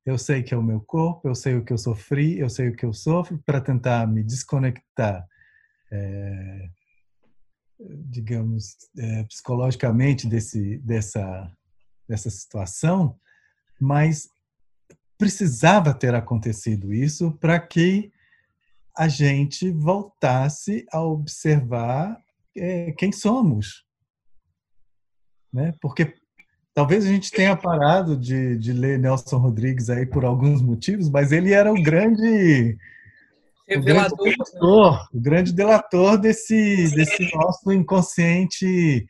Eu 0.06 0.18
sei 0.18 0.42
que 0.42 0.54
é 0.54 0.58
o 0.58 0.64
meu 0.64 0.82
corpo, 0.82 1.28
eu 1.28 1.36
sei 1.36 1.56
o 1.56 1.64
que 1.64 1.72
eu 1.72 1.78
sofri, 1.78 2.40
eu 2.40 2.50
sei 2.50 2.70
o 2.70 2.76
que 2.76 2.86
eu 2.86 2.94
sofro 2.94 3.38
para 3.46 3.62
tentar 3.62 4.08
me 4.08 4.24
desconectar, 4.24 5.28
é, 5.92 6.70
digamos, 7.80 8.78
é, 8.98 9.24
psicologicamente 9.26 10.28
desse, 10.28 10.80
dessa, 10.80 11.52
dessa 12.08 12.30
situação, 12.32 13.20
mas 13.80 14.28
precisava 15.18 15.94
ter 15.94 16.16
acontecido 16.16 16.92
isso 16.92 17.32
para 17.34 17.60
que 17.60 18.12
a 18.98 19.08
gente 19.08 19.70
voltasse 19.70 20.86
a 20.92 21.02
observar 21.02 22.20
é, 22.58 22.92
quem 22.94 23.12
somos. 23.12 23.86
Né? 25.54 25.74
Porque 25.80 26.16
Talvez 26.74 27.06
a 27.06 27.10
gente 27.10 27.32
tenha 27.32 27.56
parado 27.56 28.16
de, 28.16 28.58
de 28.58 28.72
ler 28.72 28.98
Nelson 28.98 29.38
Rodrigues 29.38 29.90
aí 29.90 30.06
por 30.06 30.24
alguns 30.24 30.62
motivos, 30.62 31.10
mas 31.10 31.32
ele 31.32 31.52
era 31.52 31.72
o 31.72 31.82
grande 31.82 32.78
revelador, 33.68 34.18
o 34.18 34.24
grande 34.24 34.38
delator, 34.38 35.10
o 35.14 35.20
grande 35.20 35.54
delator 35.54 36.18
desse, 36.18 36.96
desse 36.96 37.36
nosso 37.36 37.72
inconsciente 37.72 39.06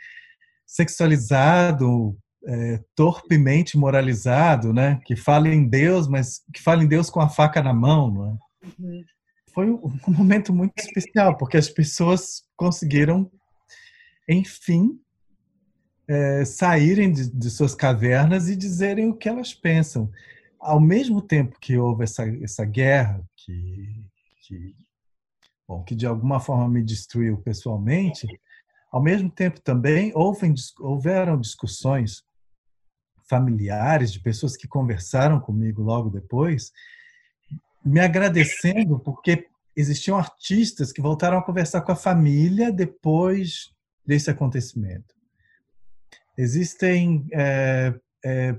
sexualizado, 0.66 2.18
é, 2.46 2.80
torpemente 2.96 3.78
moralizado, 3.78 4.74
né? 4.74 5.00
Que 5.06 5.16
fala 5.16 5.48
em 5.48 5.68
Deus, 5.68 6.08
mas 6.08 6.42
que 6.54 6.62
fala 6.62 6.84
em 6.84 6.88
Deus 6.88 7.10
com 7.10 7.20
a 7.20 7.30
faca 7.30 7.62
na 7.62 7.74
mão, 7.74 8.12
não 8.12 8.26
é? 8.26 8.38
Uhum. 8.80 9.04
Foi 9.54 9.70
um 9.70 10.00
momento 10.08 10.54
muito 10.54 10.74
especial, 10.78 11.38
porque 11.38 11.58
as 11.58 11.70
pessoas 11.70 12.44
conseguiram, 12.56 13.30
enfim, 14.28 14.98
é, 16.12 16.44
saírem 16.44 17.10
de, 17.10 17.30
de, 17.30 17.50
suas 17.50 17.74
cavernas 17.74 18.50
e 18.50 18.56
dizerem 18.56 19.10
o 19.10 19.16
que 19.16 19.30
elas 19.30 19.54
pensam. 19.54 20.12
Ao 20.60 20.80
mesmo 20.80 21.22
tempo 21.22 21.58
que 21.60 21.78
houve 21.78 22.04
essa, 22.04 22.28
essa 22.44 22.66
guerra, 22.66 23.24
que, 23.38 24.04
que, 24.42 24.76
bom, 25.66 25.82
que 25.84 25.96
de 25.96 26.06
alguma 26.06 26.42
forma 26.42 26.68
me 26.68 26.84
destruiu 26.84 27.38
pessoalmente, 27.38 28.28
ao 28.92 29.02
mesmo 29.02 29.30
tempo 29.30 29.62
também 29.62 30.12
houve, 30.14 30.54
houveram 30.82 31.40
discussões 31.40 32.24
familiares 33.30 34.12
de 34.12 34.20
pessoas 34.20 34.58
que 34.58 34.68
conversaram 34.68 35.40
comigo 35.40 35.82
logo 35.82 36.10
depois, 36.10 36.74
me 37.86 38.02
agradecendo 38.02 39.00
porque 39.00 39.48
existiam 39.74 40.18
artistas 40.18 40.92
que 40.92 41.02
voltaram 41.02 41.38
a 41.38 41.42
conversar 41.44 41.82
com 41.82 41.94
a 41.94 41.96
família 41.96 42.70
depois 42.70 43.74
desse 44.06 44.30
acontecimento. 44.30 45.21
Existem 46.38 47.28
é, 47.34 47.94
é, 48.24 48.56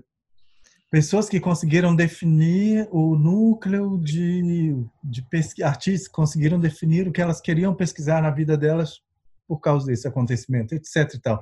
pessoas 0.90 1.28
que 1.28 1.40
conseguiram 1.40 1.96
definir 1.96 2.86
o 2.90 3.16
núcleo 3.16 3.98
de, 3.98 4.74
de 5.02 5.22
pesquisa, 5.22 5.66
artistas 5.66 6.08
conseguiram 6.08 6.60
definir 6.60 7.08
o 7.08 7.12
que 7.12 7.22
elas 7.22 7.40
queriam 7.40 7.74
pesquisar 7.74 8.20
na 8.20 8.30
vida 8.30 8.56
delas 8.56 9.00
por 9.48 9.58
causa 9.58 9.86
desse 9.86 10.06
acontecimento, 10.06 10.74
etc. 10.74 11.14
E 11.14 11.18
tal. 11.18 11.40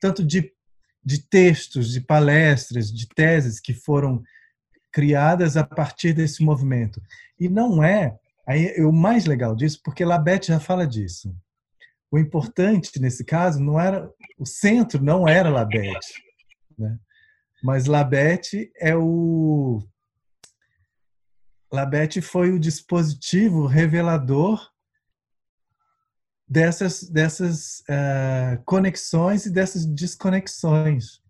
Tanto 0.00 0.24
de, 0.24 0.52
de 1.04 1.18
textos, 1.28 1.92
de 1.92 2.00
palestras, 2.00 2.92
de 2.92 3.06
teses 3.08 3.60
que 3.60 3.74
foram 3.74 4.22
criadas 4.92 5.58
a 5.58 5.64
partir 5.64 6.14
desse 6.14 6.42
movimento. 6.42 7.00
E 7.38 7.50
não 7.50 7.84
é 7.84 8.16
aí 8.46 8.80
o 8.82 8.92
mais 8.92 9.26
legal 9.26 9.54
disso, 9.54 9.80
porque 9.84 10.04
Labette 10.04 10.48
já 10.48 10.58
fala 10.58 10.86
disso. 10.86 11.36
O 12.10 12.18
importante 12.18 13.00
nesse 13.00 13.24
caso 13.24 13.60
não 13.60 13.78
era 13.78 14.10
o 14.38 14.46
centro 14.46 15.02
não 15.02 15.26
era 15.26 15.50
Labette, 15.50 16.22
né? 16.78 16.98
Mas 17.62 17.86
Labette 17.86 18.70
é 18.76 18.94
o 18.94 19.82
Labette 21.72 22.20
foi 22.20 22.52
o 22.52 22.60
dispositivo 22.60 23.66
revelador 23.66 24.70
dessas 26.48 27.08
dessas 27.08 27.80
uh, 27.80 28.62
conexões 28.64 29.46
e 29.46 29.50
dessas 29.50 29.84
desconexões. 29.84 31.20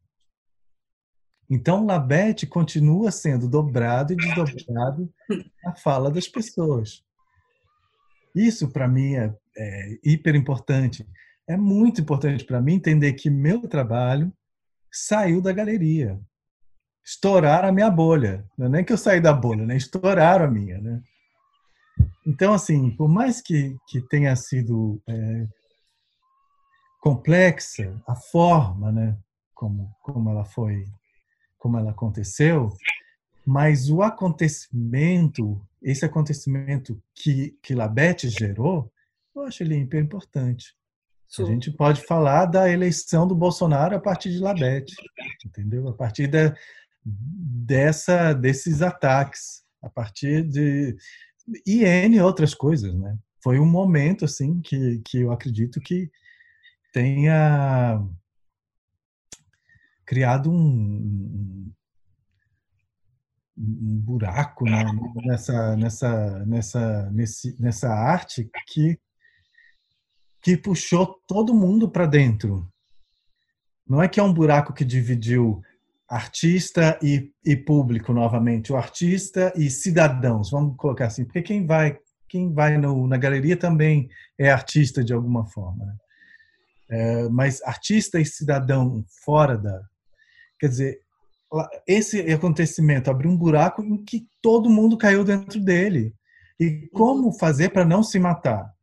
Então, 1.48 1.86
Labette 1.86 2.46
continua 2.46 3.12
sendo 3.12 3.48
dobrado 3.48 4.12
e 4.12 4.16
desdobrado 4.16 5.12
a 5.64 5.74
fala 5.76 6.10
das 6.10 6.26
pessoas. 6.26 7.04
Isso, 8.34 8.68
para 8.68 8.88
mim, 8.88 9.14
é, 9.14 9.34
é 9.56 9.98
hiper 10.04 10.34
importante 10.34 11.06
é 11.46 11.56
muito 11.56 12.00
importante 12.00 12.44
para 12.44 12.60
mim 12.60 12.74
entender 12.74 13.12
que 13.12 13.30
meu 13.30 13.68
trabalho 13.68 14.32
saiu 14.90 15.40
da 15.40 15.52
galeria. 15.52 16.20
Estouraram 17.04 17.68
a 17.68 17.72
minha 17.72 17.90
bolha. 17.90 18.44
Não 18.58 18.66
é 18.66 18.68
nem 18.68 18.84
que 18.84 18.92
eu 18.92 18.98
saí 18.98 19.20
da 19.20 19.32
bolha, 19.32 19.64
né? 19.64 19.76
Estouraram 19.76 20.46
a 20.46 20.50
minha, 20.50 20.80
né? 20.80 21.00
Então, 22.26 22.52
assim, 22.52 22.90
por 22.96 23.08
mais 23.08 23.40
que, 23.40 23.76
que 23.86 24.00
tenha 24.00 24.34
sido 24.34 25.00
é, 25.08 25.46
complexa 27.00 28.02
a 28.08 28.16
forma, 28.16 28.90
né? 28.90 29.16
Como, 29.54 29.94
como 30.02 30.28
ela 30.28 30.44
foi, 30.44 30.84
como 31.56 31.78
ela 31.78 31.92
aconteceu, 31.92 32.70
mas 33.46 33.88
o 33.88 34.02
acontecimento, 34.02 35.64
esse 35.80 36.04
acontecimento 36.04 37.00
que, 37.14 37.56
que 37.62 37.74
Labette 37.74 38.28
gerou, 38.28 38.92
eu 39.36 39.42
acho 39.42 39.62
ele 39.62 39.76
hiper 39.76 40.02
importante. 40.02 40.74
A 41.38 41.44
gente 41.44 41.70
pode 41.70 42.02
falar 42.02 42.46
da 42.46 42.70
eleição 42.70 43.26
do 43.26 43.34
Bolsonaro 43.34 43.96
a 43.96 44.00
partir 44.00 44.30
de 44.30 44.38
Labette, 44.38 44.94
entendeu? 45.44 45.86
A 45.88 45.92
partir 45.92 46.28
de, 46.28 46.54
dessa, 47.04 48.32
desses 48.32 48.80
ataques, 48.80 49.62
a 49.82 49.90
partir 49.90 50.42
de 50.42 50.96
e 51.66 51.84
N 51.84 52.20
outras 52.20 52.54
coisas, 52.54 52.94
né? 52.94 53.18
Foi 53.42 53.58
um 53.58 53.66
momento 53.66 54.24
assim 54.24 54.60
que, 54.60 55.00
que 55.04 55.20
eu 55.20 55.30
acredito 55.30 55.80
que 55.80 56.10
tenha 56.92 58.00
criado 60.04 60.50
um, 60.50 61.70
um 63.58 64.00
buraco 64.00 64.64
né? 64.64 64.84
nessa, 65.24 65.76
nessa, 65.76 66.46
nessa, 66.46 67.10
nesse, 67.10 67.62
nessa 67.62 67.88
arte 67.92 68.48
que 68.68 68.98
que 70.46 70.56
puxou 70.56 71.20
todo 71.26 71.52
mundo 71.52 71.90
para 71.90 72.06
dentro. 72.06 72.72
Não 73.84 74.00
é 74.00 74.06
que 74.06 74.20
é 74.20 74.22
um 74.22 74.32
buraco 74.32 74.72
que 74.72 74.84
dividiu 74.84 75.60
artista 76.08 76.96
e, 77.02 77.32
e 77.44 77.56
público 77.56 78.12
novamente, 78.12 78.72
o 78.72 78.76
artista 78.76 79.52
e 79.56 79.68
cidadãos, 79.68 80.52
vamos 80.52 80.76
colocar 80.76 81.06
assim, 81.06 81.24
porque 81.24 81.42
quem 81.42 81.66
vai 81.66 81.98
quem 82.28 82.52
vai 82.52 82.78
no, 82.78 83.08
na 83.08 83.16
galeria 83.16 83.56
também 83.56 84.08
é 84.38 84.48
artista 84.48 85.02
de 85.02 85.12
alguma 85.12 85.46
forma. 85.46 85.84
Né? 85.84 85.96
É, 86.90 87.28
mas 87.28 87.60
artista 87.64 88.20
e 88.20 88.24
cidadão 88.24 89.04
fora 89.24 89.58
da. 89.58 89.80
Quer 90.60 90.68
dizer, 90.68 91.00
esse 91.88 92.20
acontecimento 92.32 93.10
abriu 93.10 93.32
um 93.32 93.36
buraco 93.36 93.82
em 93.82 94.04
que 94.04 94.28
todo 94.40 94.70
mundo 94.70 94.96
caiu 94.96 95.24
dentro 95.24 95.60
dele. 95.60 96.14
E 96.58 96.88
como 96.92 97.36
fazer 97.36 97.70
para 97.70 97.84
não 97.84 98.00
se 98.04 98.20
matar? 98.20 98.75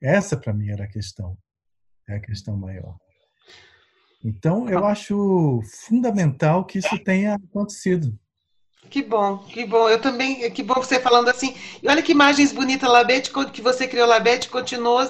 Né? 0.00 0.16
Essa, 0.16 0.36
para 0.36 0.52
mim, 0.52 0.70
era 0.70 0.84
a 0.84 0.88
questão. 0.88 1.36
É 2.08 2.16
a 2.16 2.20
questão 2.20 2.56
maior. 2.56 2.96
Então, 4.24 4.68
eu 4.68 4.84
acho 4.84 5.62
fundamental 5.86 6.64
que 6.64 6.78
isso 6.78 6.98
tenha 7.04 7.34
acontecido. 7.34 8.18
Que 8.88 9.02
bom, 9.02 9.38
que 9.38 9.64
bom. 9.64 9.88
Eu 9.88 10.00
também, 10.00 10.50
que 10.50 10.62
bom 10.62 10.74
você 10.74 10.98
falando 10.98 11.28
assim. 11.28 11.54
E 11.82 11.88
olha 11.88 12.02
que 12.02 12.12
imagens 12.12 12.52
bonitas, 12.52 12.90
Labete, 12.90 13.30
que 13.52 13.62
você 13.62 13.86
criou, 13.86 14.06
Labete, 14.06 14.48
continuou 14.48 15.00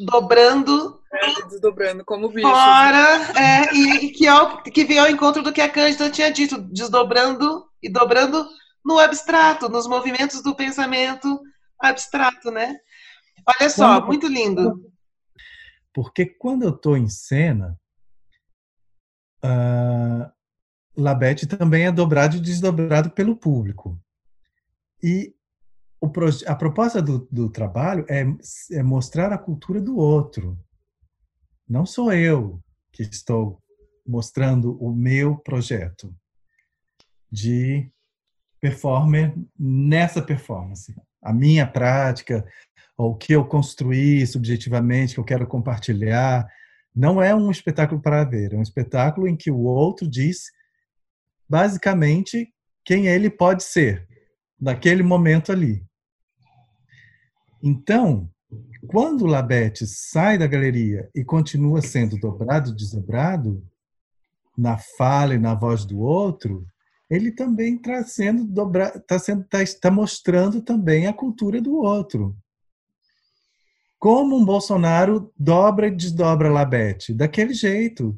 dobrando. 0.00 1.00
É, 1.12 1.46
desdobrando, 1.46 2.04
como 2.04 2.28
bicho. 2.28 2.48
Fora, 2.48 3.32
é, 3.38 3.74
e, 3.74 4.06
e 4.06 4.10
que, 4.10 4.26
é 4.26 4.70
que 4.70 4.84
veio 4.84 5.02
ao 5.02 5.10
encontro 5.10 5.42
do 5.42 5.52
que 5.52 5.60
a 5.60 5.68
Cândida 5.68 6.10
tinha 6.10 6.32
dito, 6.32 6.58
desdobrando 6.58 7.64
e 7.82 7.88
dobrando 7.88 8.46
no 8.84 8.98
abstrato, 8.98 9.68
nos 9.68 9.86
movimentos 9.86 10.42
do 10.42 10.54
pensamento 10.54 11.40
abstrato, 11.78 12.50
né? 12.50 12.76
Olha 13.46 13.70
só, 13.70 14.00
quando, 14.00 14.06
muito 14.06 14.26
lindo. 14.26 14.92
Porque 15.92 16.26
quando 16.26 16.62
eu 16.62 16.70
estou 16.70 16.96
em 16.96 17.08
cena, 17.08 17.78
uh, 19.44 20.30
Labete 20.96 21.46
também 21.46 21.86
é 21.86 21.92
dobrado 21.92 22.36
e 22.36 22.40
desdobrado 22.40 23.10
pelo 23.10 23.36
público. 23.36 24.00
E 25.02 25.34
o, 26.00 26.10
a 26.46 26.54
proposta 26.54 27.00
do, 27.00 27.26
do 27.30 27.48
trabalho 27.48 28.04
é, 28.08 28.24
é 28.72 28.82
mostrar 28.82 29.32
a 29.32 29.38
cultura 29.38 29.80
do 29.80 29.96
outro. 29.96 30.58
Não 31.68 31.86
sou 31.86 32.12
eu 32.12 32.62
que 32.92 33.02
estou 33.02 33.62
mostrando 34.06 34.76
o 34.82 34.92
meu 34.92 35.36
projeto 35.36 36.14
de 37.30 37.90
performer 38.60 39.34
nessa 39.58 40.20
performance. 40.20 40.94
A 41.22 41.32
minha 41.32 41.66
prática, 41.66 42.44
o 42.96 43.14
que 43.14 43.32
eu 43.32 43.44
construí 43.44 44.26
subjetivamente, 44.26 45.14
que 45.14 45.20
eu 45.20 45.24
quero 45.24 45.46
compartilhar. 45.46 46.46
Não 46.94 47.22
é 47.22 47.34
um 47.34 47.50
espetáculo 47.50 48.00
para 48.00 48.24
ver, 48.24 48.52
é 48.52 48.56
um 48.56 48.62
espetáculo 48.62 49.26
em 49.26 49.36
que 49.36 49.50
o 49.50 49.60
outro 49.60 50.08
diz 50.08 50.50
basicamente 51.48 52.52
quem 52.84 53.06
ele 53.06 53.30
pode 53.30 53.62
ser 53.62 54.06
naquele 54.60 55.02
momento 55.02 55.52
ali. 55.52 55.84
Então, 57.62 58.30
quando 58.86 59.26
Labete 59.26 59.86
sai 59.86 60.36
da 60.36 60.46
galeria 60.46 61.08
e 61.14 61.24
continua 61.24 61.80
sendo 61.80 62.18
dobrado, 62.18 62.74
desdobrado, 62.74 63.64
na 64.56 64.76
fala 64.76 65.34
e 65.34 65.38
na 65.38 65.54
voz 65.54 65.84
do 65.84 66.00
outro, 66.00 66.66
ele 67.12 67.30
também 67.30 67.74
está 67.74 68.02
sendo 68.04 68.42
dobrado, 68.42 68.96
está 68.96 69.18
sendo, 69.18 69.44
tá, 69.44 69.62
está 69.62 69.90
mostrando 69.90 70.62
também 70.62 71.06
a 71.06 71.12
cultura 71.12 71.60
do 71.60 71.76
outro. 71.76 72.34
Como 73.98 74.34
um 74.34 74.42
Bolsonaro 74.42 75.30
dobra 75.38 75.88
e 75.88 75.90
desdobra 75.90 76.50
Labete? 76.50 77.12
Daquele 77.12 77.52
jeito. 77.52 78.16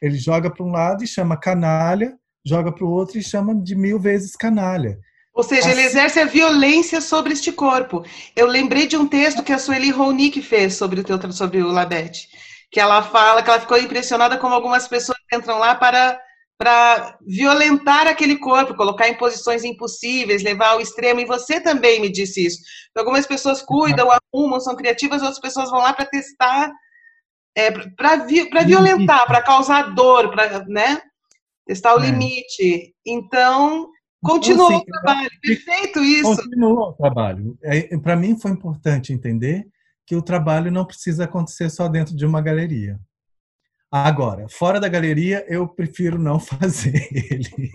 Ele 0.00 0.18
joga 0.18 0.50
para 0.50 0.62
um 0.62 0.70
lado 0.70 1.02
e 1.02 1.06
chama 1.06 1.38
canalha, 1.38 2.18
joga 2.44 2.70
para 2.70 2.84
o 2.84 2.90
outro 2.90 3.18
e 3.18 3.22
chama 3.22 3.54
de 3.54 3.74
mil 3.74 3.98
vezes 3.98 4.36
canalha. 4.36 4.98
Ou 5.32 5.42
seja, 5.42 5.62
assim... 5.62 5.70
ele 5.70 5.86
exerce 5.86 6.20
a 6.20 6.26
violência 6.26 7.00
sobre 7.00 7.32
este 7.32 7.50
corpo. 7.50 8.04
Eu 8.36 8.46
lembrei 8.46 8.86
de 8.86 8.94
um 8.94 9.08
texto 9.08 9.42
que 9.42 9.54
a 9.54 9.58
Sueli 9.58 9.90
Ronick 9.90 10.42
fez 10.42 10.74
sobre 10.74 11.00
o 11.00 11.04
teu, 11.04 11.32
sobre 11.32 11.62
o 11.62 11.68
Labete, 11.68 12.28
que 12.70 12.78
ela 12.78 13.02
fala 13.02 13.42
que 13.42 13.48
ela 13.48 13.60
ficou 13.60 13.78
impressionada 13.78 14.36
como 14.36 14.52
algumas 14.52 14.86
pessoas 14.86 15.18
entram 15.32 15.58
lá 15.58 15.74
para 15.74 16.20
para 16.64 17.18
violentar 17.20 18.06
aquele 18.06 18.38
corpo, 18.38 18.74
colocar 18.74 19.06
em 19.06 19.18
posições 19.18 19.64
impossíveis, 19.64 20.42
levar 20.42 20.68
ao 20.68 20.80
extremo. 20.80 21.20
E 21.20 21.26
você 21.26 21.60
também 21.60 22.00
me 22.00 22.10
disse 22.10 22.46
isso. 22.46 22.58
Algumas 22.96 23.26
pessoas 23.26 23.60
cuidam, 23.60 24.08
arrumam, 24.10 24.58
são 24.58 24.74
criativas, 24.74 25.20
outras 25.20 25.40
pessoas 25.40 25.68
vão 25.68 25.80
lá 25.80 25.92
para 25.92 26.06
testar, 26.06 26.72
é, 27.54 27.70
para 27.70 28.24
vi 28.24 28.48
violentar, 28.64 29.26
para 29.26 29.42
causar 29.42 29.94
dor, 29.94 30.30
para 30.30 30.64
né? 30.64 31.02
testar 31.66 31.96
o 31.96 32.00
é. 32.00 32.06
limite. 32.06 32.94
Então, 33.06 33.86
continuou 34.22 34.72
então, 34.72 34.78
assim, 34.78 34.86
o 34.88 35.02
trabalho. 35.02 35.30
Perfeito 35.42 36.00
isso. 36.00 36.36
Continuou 36.36 36.88
o 36.88 36.92
trabalho. 36.94 37.58
É, 37.62 37.94
Para 37.98 38.16
mim 38.16 38.40
foi 38.40 38.52
importante 38.52 39.12
entender 39.12 39.66
que 40.06 40.16
o 40.16 40.22
trabalho 40.22 40.72
não 40.72 40.86
precisa 40.86 41.24
acontecer 41.24 41.68
só 41.68 41.88
dentro 41.88 42.16
de 42.16 42.24
uma 42.24 42.40
galeria. 42.40 42.98
Agora, 43.96 44.48
fora 44.48 44.80
da 44.80 44.88
galeria, 44.88 45.46
eu 45.46 45.68
prefiro 45.68 46.18
não 46.18 46.40
fazer 46.40 46.96
ele. 47.12 47.72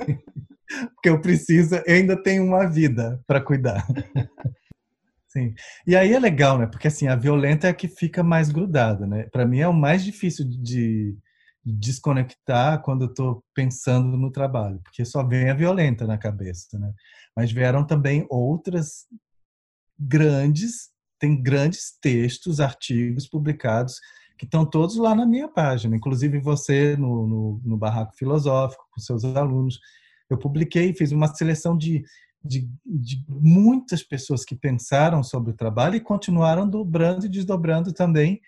Porque 0.94 1.08
eu 1.08 1.22
preciso, 1.22 1.76
eu 1.76 1.96
ainda 1.96 2.22
tenho 2.22 2.44
uma 2.44 2.68
vida 2.70 3.24
para 3.26 3.40
cuidar. 3.40 3.88
Sim. 5.30 5.54
E 5.88 5.96
aí 5.96 6.12
é 6.12 6.20
legal, 6.20 6.58
né? 6.58 6.68
Porque 6.68 6.90
assim, 6.90 7.08
a 7.08 7.16
violenta 7.16 7.68
é 7.68 7.70
a 7.70 7.74
que 7.74 7.88
fica 7.88 8.22
mais 8.22 8.50
grudada, 8.50 9.08
né? 9.08 9.30
Para 9.32 9.46
mim 9.46 9.60
é 9.60 9.68
o 9.70 9.74
mais 9.74 10.04
difícil 10.04 10.44
de, 10.46 11.18
desconectar 11.64 12.82
quando 12.82 13.06
eu 13.06 13.10
estou 13.10 13.42
pensando 13.54 14.18
no 14.18 14.30
trabalho, 14.30 14.82
porque 14.84 15.06
só 15.06 15.26
vem 15.26 15.50
a 15.50 15.54
violenta 15.54 16.06
na 16.06 16.18
cabeça, 16.18 16.78
né? 16.78 16.92
Mas 17.34 17.50
vieram 17.50 17.88
também 17.88 18.26
outras 18.30 19.06
grandes, 19.98 20.90
tem 21.18 21.42
grandes 21.42 21.98
textos, 22.02 22.60
artigos 22.60 23.26
publicados 23.26 24.02
que 24.40 24.46
estão 24.46 24.66
todos 24.66 24.96
lá 24.96 25.14
na 25.14 25.26
minha 25.26 25.50
página, 25.50 25.98
inclusive 25.98 26.40
você 26.40 26.96
no, 26.96 27.28
no, 27.28 27.62
no 27.62 27.78
Barraco 27.78 28.16
Filosófico, 28.16 28.88
com 28.90 29.02
seus 29.02 29.26
alunos. 29.26 29.82
Eu 30.30 30.38
publiquei, 30.38 30.94
fiz 30.94 31.12
uma 31.12 31.28
seleção 31.28 31.78
de, 31.78 32.06
de, 32.42 32.70
de, 32.86 33.22
muitas 33.28 34.02
pessoas 34.02 34.46
que 34.46 34.56
pensaram 34.56 35.22
sobre 35.22 35.52
o 35.52 35.56
trabalho 35.56 35.96
e 35.96 36.00
continuaram 36.00 36.70
dobrando 36.70 37.26
e 37.26 37.30
desdobrando 37.30 37.92
também 37.92 38.40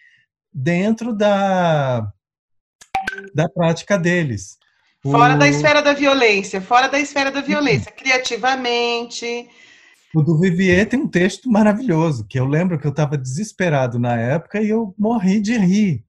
dentro 0.54 1.14
da 1.14 2.10
da 3.34 3.50
prática 3.50 3.98
deles. 3.98 4.58
Fora 5.04 5.36
o... 5.36 5.40
da 5.40 5.48
esfera 5.50 5.82
da 5.82 5.94
violência, 5.94 6.62
fora 6.62 6.88
da 6.88 7.00
esfera 7.00 7.32
da 7.32 7.42
violência, 7.42 7.92
criativamente. 7.92 9.50
O 10.14 10.22
do 10.22 10.38
Vivier 10.38 10.88
tem 10.88 11.00
um 11.00 11.08
texto 11.08 11.50
maravilhoso, 11.50 12.26
que 12.28 12.40
eu 12.40 12.46
lembro 12.46 12.80
que 12.80 12.86
eu 12.86 12.92
estava 12.92 13.18
desesperado 13.18 13.98
na 13.98 14.18
época 14.18 14.62
e 14.62 14.70
eu 14.70 14.94
morri 14.98 15.40
de 15.40 15.58
rir. 15.58 16.06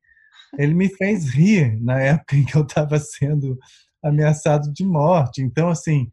Ele 0.58 0.74
me 0.74 0.88
fez 0.88 1.28
rir 1.28 1.80
na 1.80 2.00
época 2.00 2.36
em 2.36 2.44
que 2.44 2.56
eu 2.56 2.62
estava 2.62 2.98
sendo 2.98 3.58
ameaçado 4.02 4.72
de 4.72 4.84
morte. 4.84 5.40
Então, 5.40 5.68
assim, 5.68 6.10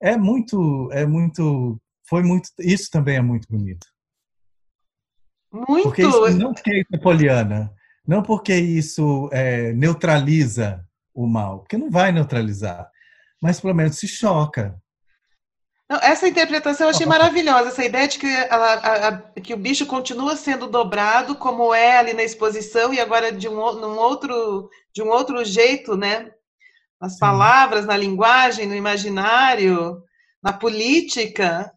é 0.00 0.16
muito, 0.16 0.90
é 0.92 1.06
muito, 1.06 1.80
foi 2.08 2.22
muito, 2.22 2.50
isso 2.60 2.90
também 2.90 3.16
é 3.16 3.22
muito 3.22 3.48
bonito. 3.48 3.86
Muito. 5.50 5.84
Porque 5.84 6.02
isso 6.02 6.38
não 6.38 6.52
é 6.52 6.98
poliana. 6.98 7.72
Não 8.06 8.22
porque 8.22 8.54
isso 8.54 9.28
é, 9.32 9.72
neutraliza 9.72 10.82
o 11.14 11.26
mal, 11.26 11.60
porque 11.60 11.76
não 11.76 11.90
vai 11.90 12.12
neutralizar, 12.12 12.88
mas 13.42 13.60
pelo 13.60 13.74
menos 13.74 13.98
se 13.98 14.08
choca. 14.08 14.80
Não, 15.88 15.98
essa 16.02 16.28
interpretação 16.28 16.86
eu 16.86 16.90
achei 16.90 17.06
maravilhosa, 17.06 17.68
essa 17.68 17.84
ideia 17.84 18.06
de 18.06 18.18
que, 18.18 18.26
ela, 18.26 18.74
a, 18.74 19.08
a, 19.08 19.18
que 19.40 19.54
o 19.54 19.56
bicho 19.56 19.86
continua 19.86 20.36
sendo 20.36 20.66
dobrado, 20.66 21.34
como 21.34 21.72
é 21.72 21.96
ali 21.96 22.12
na 22.12 22.22
exposição, 22.22 22.92
e 22.92 23.00
agora 23.00 23.32
de 23.32 23.48
um, 23.48 23.54
num 23.72 23.96
outro, 23.96 24.68
de 24.92 25.02
um 25.02 25.08
outro 25.08 25.42
jeito, 25.44 25.96
né? 25.96 26.30
Nas 27.00 27.14
Sim. 27.14 27.20
palavras, 27.20 27.86
na 27.86 27.96
linguagem, 27.96 28.66
no 28.66 28.74
imaginário, 28.74 30.02
na 30.42 30.52
política. 30.52 31.72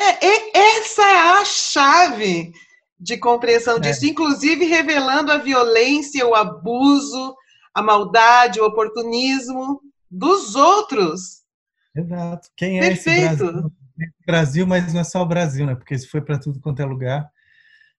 É, 0.00 0.24
é, 0.24 0.78
essa 0.78 1.02
é 1.02 1.18
a 1.40 1.44
chave 1.44 2.52
de 2.98 3.16
compreensão 3.16 3.78
é. 3.78 3.80
disso, 3.80 4.06
inclusive 4.06 4.64
revelando 4.66 5.32
a 5.32 5.36
violência, 5.36 6.24
o 6.24 6.36
abuso, 6.36 7.34
a 7.74 7.82
maldade, 7.82 8.60
o 8.60 8.64
oportunismo 8.66 9.80
dos 10.08 10.54
outros. 10.54 11.41
Exato. 11.94 12.50
Quem 12.56 12.78
é 12.78 12.88
Perfeito. 12.88 13.32
esse 13.32 13.36
Brasil? 13.36 13.72
Brasil, 14.26 14.66
mas 14.66 14.92
não 14.92 15.00
é 15.00 15.04
só 15.04 15.22
o 15.22 15.26
Brasil, 15.26 15.66
né? 15.66 15.74
Porque 15.74 15.94
isso 15.94 16.08
foi 16.10 16.20
para 16.20 16.38
tudo 16.38 16.60
quanto 16.60 16.80
é 16.80 16.84
lugar. 16.84 17.30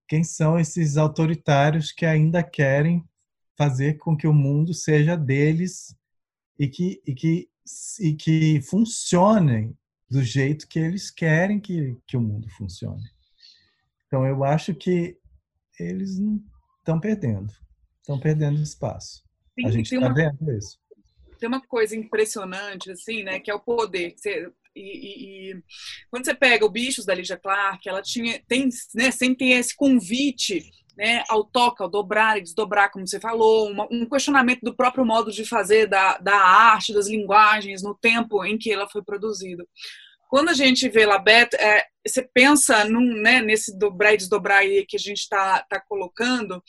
Quem 0.08 0.24
são 0.24 0.60
esses 0.60 0.98
autoritários 0.98 1.92
que 1.92 2.06
ainda 2.06 2.44
querem 2.44 3.08
fazer 3.58 3.96
com 3.96 4.18
que 4.18 4.28
o 4.28 4.34
mundo 4.34 4.74
seja 4.74 5.16
deles 5.16 5.96
e 6.60 6.68
que, 6.68 7.02
e 7.06 7.14
que, 7.14 7.50
e 8.00 8.14
que 8.14 8.62
funcionem 8.62 9.78
do 10.10 10.24
jeito 10.24 10.68
que 10.68 10.80
eles 10.80 11.10
querem 11.10 11.60
que, 11.60 11.96
que 12.06 12.18
o 12.18 12.22
mundo 12.22 12.50
funcione? 12.50 13.04
Então, 14.08 14.26
eu 14.26 14.44
acho 14.44 14.74
que 14.74 15.18
eles 15.80 16.20
estão 16.80 17.00
perdendo, 17.00 17.52
estão 18.02 18.20
perdendo 18.20 18.62
espaço. 18.62 19.24
Sim, 19.56 19.68
a 19.68 19.72
gente 19.72 19.94
está 19.94 20.08
uma... 20.08 20.14
vendo 20.14 20.52
isso. 20.52 20.80
Tem 21.44 21.50
uma 21.50 21.60
coisa 21.60 21.94
impressionante, 21.94 22.90
assim, 22.90 23.22
né, 23.22 23.38
que 23.38 23.52
é 23.52 23.54
o 23.54 23.60
poder. 23.60 24.14
Você, 24.16 24.50
e, 24.74 24.80
e, 24.80 25.52
e, 25.52 25.64
quando 26.10 26.24
você 26.24 26.34
pega 26.34 26.66
o 26.66 26.70
Bichos 26.70 27.04
da 27.04 27.14
Lígia 27.14 27.36
Clark, 27.36 27.86
ela 27.86 28.02
tinha, 28.02 28.42
tem, 28.48 28.70
né, 28.96 29.12
sempre 29.12 29.40
tem 29.40 29.52
esse 29.52 29.76
convite 29.76 30.64
né, 30.98 31.22
ao 31.28 31.44
toque, 31.44 31.84
ao 31.84 31.90
dobrar 31.90 32.38
e 32.38 32.42
desdobrar, 32.42 32.90
como 32.90 33.06
você 33.06 33.20
falou, 33.20 33.70
uma, 33.70 33.86
um 33.92 34.06
questionamento 34.06 34.62
do 34.62 34.74
próprio 34.74 35.06
modo 35.06 35.34
de 35.34 35.44
fazer 35.44 35.86
da, 35.86 36.18
da 36.18 36.38
arte, 36.38 36.94
das 36.94 37.10
linguagens, 37.10 37.84
no 37.84 37.94
tempo 37.94 38.46
em 38.46 38.58
que 38.58 38.72
ela 38.72 38.88
foi 38.88 39.04
produzida. 39.04 39.68
Quando 40.30 40.48
a 40.48 40.54
gente 40.54 40.88
vê 40.88 41.06
Labette, 41.06 41.58
é, 41.58 41.86
você 42.06 42.22
pensa 42.22 42.84
num, 42.86 43.22
né, 43.22 43.42
nesse 43.42 43.78
dobrar 43.78 44.14
e 44.14 44.18
desdobrar 44.18 44.60
aí 44.60 44.86
que 44.86 44.98
a 44.98 45.00
gente 45.00 45.20
está 45.20 45.64
tá 45.70 45.80
colocando, 45.80 46.62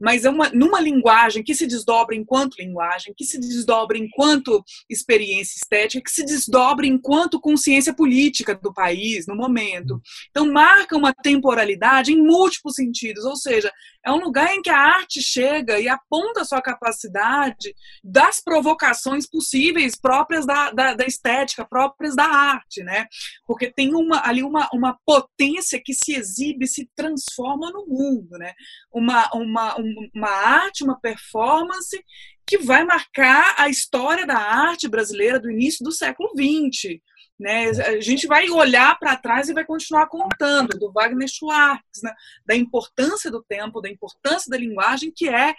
mas 0.00 0.24
é 0.24 0.30
uma, 0.30 0.48
numa 0.50 0.80
linguagem 0.80 1.42
que 1.42 1.54
se 1.54 1.66
desdobra 1.66 2.14
enquanto 2.14 2.58
linguagem, 2.58 3.14
que 3.16 3.24
se 3.24 3.38
desdobra 3.38 3.98
enquanto 3.98 4.64
experiência 4.88 5.56
estética, 5.56 6.02
que 6.04 6.10
se 6.10 6.24
desdobra 6.24 6.86
enquanto 6.86 7.40
consciência 7.40 7.92
política 7.92 8.54
do 8.54 8.72
país 8.72 9.26
no 9.26 9.36
momento. 9.36 10.00
Então, 10.30 10.50
marca 10.50 10.96
uma 10.96 11.12
temporalidade 11.12 12.12
em 12.12 12.22
múltiplos 12.22 12.74
sentidos, 12.74 13.24
ou 13.24 13.36
seja, 13.36 13.70
é 14.04 14.12
um 14.12 14.20
lugar 14.20 14.54
em 14.54 14.62
que 14.62 14.70
a 14.70 14.78
arte 14.78 15.20
chega 15.20 15.78
e 15.78 15.88
aponta 15.88 16.44
sua 16.44 16.62
capacidade 16.62 17.74
das 18.02 18.40
provocações 18.40 19.28
possíveis 19.28 19.96
próprias 20.00 20.46
da, 20.46 20.70
da, 20.70 20.94
da 20.94 21.04
estética, 21.04 21.64
próprias 21.64 22.16
da 22.16 22.24
arte, 22.24 22.82
né? 22.82 23.06
Porque 23.46 23.70
tem 23.70 23.94
uma, 23.94 24.26
ali 24.26 24.42
uma, 24.42 24.68
uma 24.78 24.98
potência 25.04 25.80
que 25.84 25.92
se 25.92 26.14
exibe, 26.14 26.66
se 26.66 26.88
transforma 26.94 27.70
no 27.70 27.86
mundo, 27.86 28.38
né? 28.38 28.54
Uma, 28.92 29.28
uma, 29.34 29.76
uma 30.14 30.30
arte, 30.30 30.84
uma 30.84 30.98
performance 30.98 32.02
que 32.46 32.58
vai 32.58 32.84
marcar 32.84 33.54
a 33.58 33.68
história 33.68 34.26
da 34.26 34.38
arte 34.38 34.88
brasileira 34.88 35.38
do 35.38 35.50
início 35.50 35.84
do 35.84 35.92
século 35.92 36.30
XX. 36.30 36.98
Né? 37.38 37.70
A 37.70 38.00
gente 38.00 38.26
vai 38.26 38.48
olhar 38.50 38.98
para 38.98 39.16
trás 39.16 39.48
e 39.48 39.54
vai 39.54 39.64
continuar 39.64 40.06
contando 40.08 40.76
do 40.78 40.90
Wagner 40.90 41.28
Schwartz, 41.28 42.02
né? 42.02 42.12
da 42.44 42.56
importância 42.56 43.30
do 43.30 43.42
tempo, 43.42 43.80
da 43.80 43.88
importância 43.88 44.50
da 44.50 44.58
linguagem, 44.58 45.12
que 45.14 45.28
é 45.28 45.54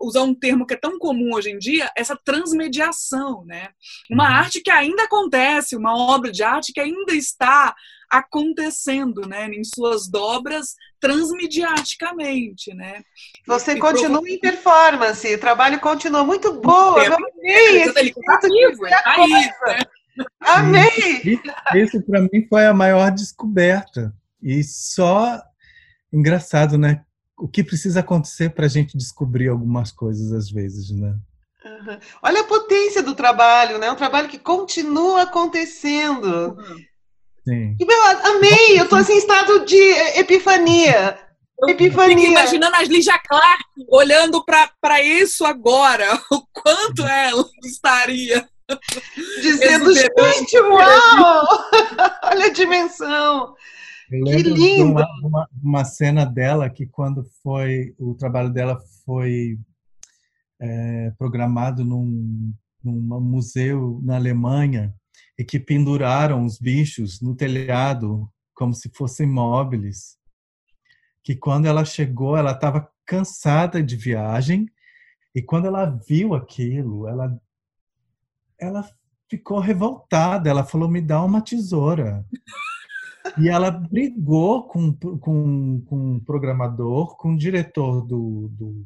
usar 0.00 0.22
um 0.22 0.34
termo 0.34 0.66
que 0.66 0.74
é 0.74 0.76
tão 0.76 0.98
comum 0.98 1.34
hoje 1.34 1.50
em 1.50 1.58
dia, 1.58 1.90
essa 1.96 2.16
transmediação, 2.16 3.44
né? 3.44 3.70
Uma 4.10 4.28
uhum. 4.28 4.34
arte 4.34 4.60
que 4.60 4.70
ainda 4.70 5.04
acontece, 5.04 5.76
uma 5.76 5.96
obra 5.96 6.30
de 6.30 6.42
arte 6.42 6.72
que 6.72 6.80
ainda 6.80 7.14
está 7.14 7.74
acontecendo, 8.10 9.26
né, 9.26 9.46
em 9.48 9.64
suas 9.64 10.06
dobras 10.06 10.74
transmediaticamente, 11.00 12.74
né? 12.74 13.02
Você 13.46 13.72
e 13.72 13.78
continua 13.78 14.20
provo... 14.20 14.28
em 14.28 14.38
performance, 14.38 15.34
o 15.34 15.40
trabalho 15.40 15.80
continua 15.80 16.22
muito 16.22 16.52
boa. 16.52 17.02
Eu 17.02 17.14
amei 17.14 17.82
esse 17.82 17.98
ele 17.98 18.12
tá 18.12 18.38
vivo, 18.42 18.86
tá 18.86 19.02
aí, 19.06 19.50
Amei! 20.40 21.40
Isso 21.74 22.02
para 22.02 22.20
mim 22.20 22.46
foi 22.48 22.66
a 22.66 22.74
maior 22.74 23.10
descoberta. 23.10 24.14
E 24.42 24.62
só 24.64 25.40
engraçado, 26.12 26.76
né? 26.76 27.04
O 27.38 27.48
que 27.48 27.64
precisa 27.64 28.00
acontecer 28.00 28.50
para 28.50 28.66
a 28.66 28.68
gente 28.68 28.96
descobrir 28.96 29.48
algumas 29.48 29.90
coisas 29.90 30.32
às 30.32 30.50
vezes, 30.50 30.90
né? 30.90 31.14
Uhum. 31.64 31.98
Olha 32.22 32.40
a 32.40 32.44
potência 32.44 33.02
do 33.02 33.14
trabalho, 33.14 33.78
né? 33.78 33.90
Um 33.90 33.96
trabalho 33.96 34.28
que 34.28 34.38
continua 34.38 35.22
acontecendo. 35.22 36.56
Uhum. 36.56 36.76
Sim. 37.46 37.76
Meu, 37.80 38.02
amei! 38.36 38.80
Eu 38.80 38.88
tô 38.88 38.96
assim 38.96 39.14
em 39.14 39.18
estado 39.18 39.64
de 39.64 39.80
epifania. 40.16 41.18
Epifania. 41.68 42.16
Fico 42.16 42.30
imaginando 42.30 42.76
a 42.76 42.82
Lígia 42.82 43.18
Clark 43.18 43.64
olhando 43.88 44.44
para 44.44 45.02
isso 45.02 45.44
agora. 45.44 46.06
O 46.30 46.42
quanto 46.52 47.04
ela 47.04 47.44
estaria 47.64 48.48
Dizendo, 49.40 49.92
gente, 49.94 50.58
uau! 50.58 51.46
Olha 52.24 52.46
a 52.46 52.52
dimensão! 52.52 53.54
Eu 54.10 54.24
que 54.24 54.42
lindo! 54.42 54.92
Uma, 54.92 55.06
uma, 55.22 55.48
uma, 55.62 55.84
cena 55.84 56.24
dela 56.24 56.68
que 56.68 56.86
quando 56.86 57.24
foi 57.42 57.94
o 57.98 58.14
trabalho 58.14 58.50
dela 58.50 58.78
foi 59.04 59.58
é, 60.60 61.10
programado 61.18 61.84
num, 61.84 62.52
num 62.82 63.20
museu 63.20 64.00
na 64.02 64.16
Alemanha 64.16 64.94
e 65.38 65.44
que 65.44 65.58
penduraram 65.58 66.44
os 66.44 66.58
bichos 66.58 67.20
no 67.20 67.34
telhado 67.34 68.28
como 68.54 68.74
se 68.74 68.90
fossem 68.94 69.26
móveis. 69.26 70.16
Que 71.24 71.34
quando 71.34 71.66
ela 71.66 71.84
chegou, 71.84 72.36
ela 72.36 72.52
estava 72.52 72.90
cansada 73.06 73.82
de 73.82 73.96
viagem 73.96 74.66
e 75.34 75.40
quando 75.40 75.66
ela 75.66 75.86
viu 75.86 76.34
aquilo, 76.34 77.08
ela 77.08 77.34
ela 78.62 78.88
ficou 79.28 79.58
revoltada. 79.58 80.48
Ela 80.48 80.64
falou: 80.64 80.88
me 80.88 81.00
dá 81.00 81.22
uma 81.22 81.42
tesoura. 81.42 82.24
E 83.38 83.48
ela 83.48 83.70
brigou 83.70 84.66
com, 84.66 84.92
com, 84.92 85.80
com 85.86 86.16
o 86.16 86.20
programador, 86.24 87.16
com 87.16 87.32
o 87.32 87.38
diretor 87.38 88.04
do, 88.04 88.48
do. 88.48 88.84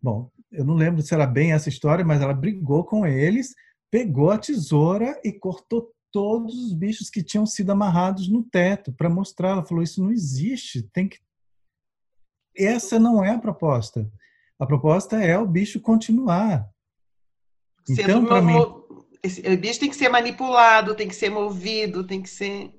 Bom, 0.00 0.30
eu 0.52 0.64
não 0.64 0.74
lembro 0.74 1.02
se 1.02 1.12
era 1.12 1.26
bem 1.26 1.52
essa 1.52 1.68
história, 1.68 2.04
mas 2.04 2.22
ela 2.22 2.32
brigou 2.32 2.84
com 2.84 3.04
eles, 3.04 3.56
pegou 3.90 4.30
a 4.30 4.38
tesoura 4.38 5.20
e 5.24 5.32
cortou 5.32 5.92
todos 6.12 6.54
os 6.54 6.72
bichos 6.72 7.10
que 7.10 7.24
tinham 7.24 7.44
sido 7.44 7.70
amarrados 7.70 8.28
no 8.28 8.44
teto 8.44 8.92
para 8.92 9.10
mostrar. 9.10 9.50
Ela 9.50 9.66
falou: 9.66 9.82
Isso 9.82 10.00
não 10.00 10.12
existe, 10.12 10.84
tem 10.92 11.08
que. 11.08 11.18
Essa 12.56 13.00
não 13.00 13.22
é 13.22 13.34
a 13.34 13.38
proposta. 13.38 14.08
A 14.60 14.64
proposta 14.64 15.20
é 15.20 15.36
o 15.36 15.46
bicho 15.46 15.80
continuar. 15.80 16.70
Então, 17.92 18.24
para 18.24 18.42
mim. 18.42 18.54
Esse, 19.22 19.40
o 19.42 19.58
bicho 19.58 19.80
tem 19.80 19.90
que 19.90 19.96
ser 19.96 20.08
manipulado, 20.08 20.94
tem 20.94 21.06
que 21.06 21.14
ser 21.14 21.28
movido, 21.28 22.06
tem 22.06 22.22
que 22.22 22.30
ser. 22.30 22.72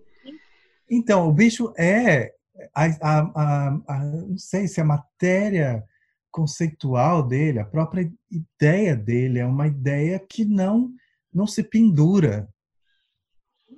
Então, 0.90 1.28
o 1.28 1.32
bicho 1.32 1.74
é. 1.78 2.34
A, 2.76 2.86
a, 2.86 3.20
a, 3.36 3.82
a, 3.88 4.00
não 4.06 4.38
sei 4.38 4.68
se 4.68 4.80
a 4.80 4.86
matéria 4.86 5.84
conceitual 6.30 7.24
dele, 7.28 7.60
a 7.60 7.66
própria 7.66 8.12
ideia 8.30 8.96
dele 8.96 9.40
é 9.40 9.46
uma 9.46 9.68
ideia 9.68 10.20
que 10.20 10.46
não 10.46 10.94
não 11.34 11.48
se 11.48 11.64
pendura. 11.64 12.48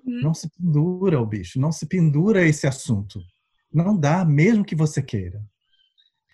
Uhum. 0.05 0.21
Não 0.21 0.33
se 0.33 0.49
pendura 0.49 1.21
o 1.21 1.25
bicho, 1.25 1.59
não 1.59 1.71
se 1.71 1.85
pendura 1.85 2.45
esse 2.45 2.67
assunto. 2.67 3.21
Não 3.71 3.97
dá, 3.97 4.25
mesmo 4.25 4.65
que 4.65 4.75
você 4.75 5.01
queira. 5.01 5.41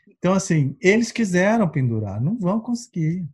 Então, 0.08 0.34
assim, 0.34 0.76
eles 0.82 1.12
quiseram 1.12 1.70
pendurar, 1.70 2.22
não 2.22 2.38
vão 2.38 2.60
conseguir 2.60 3.28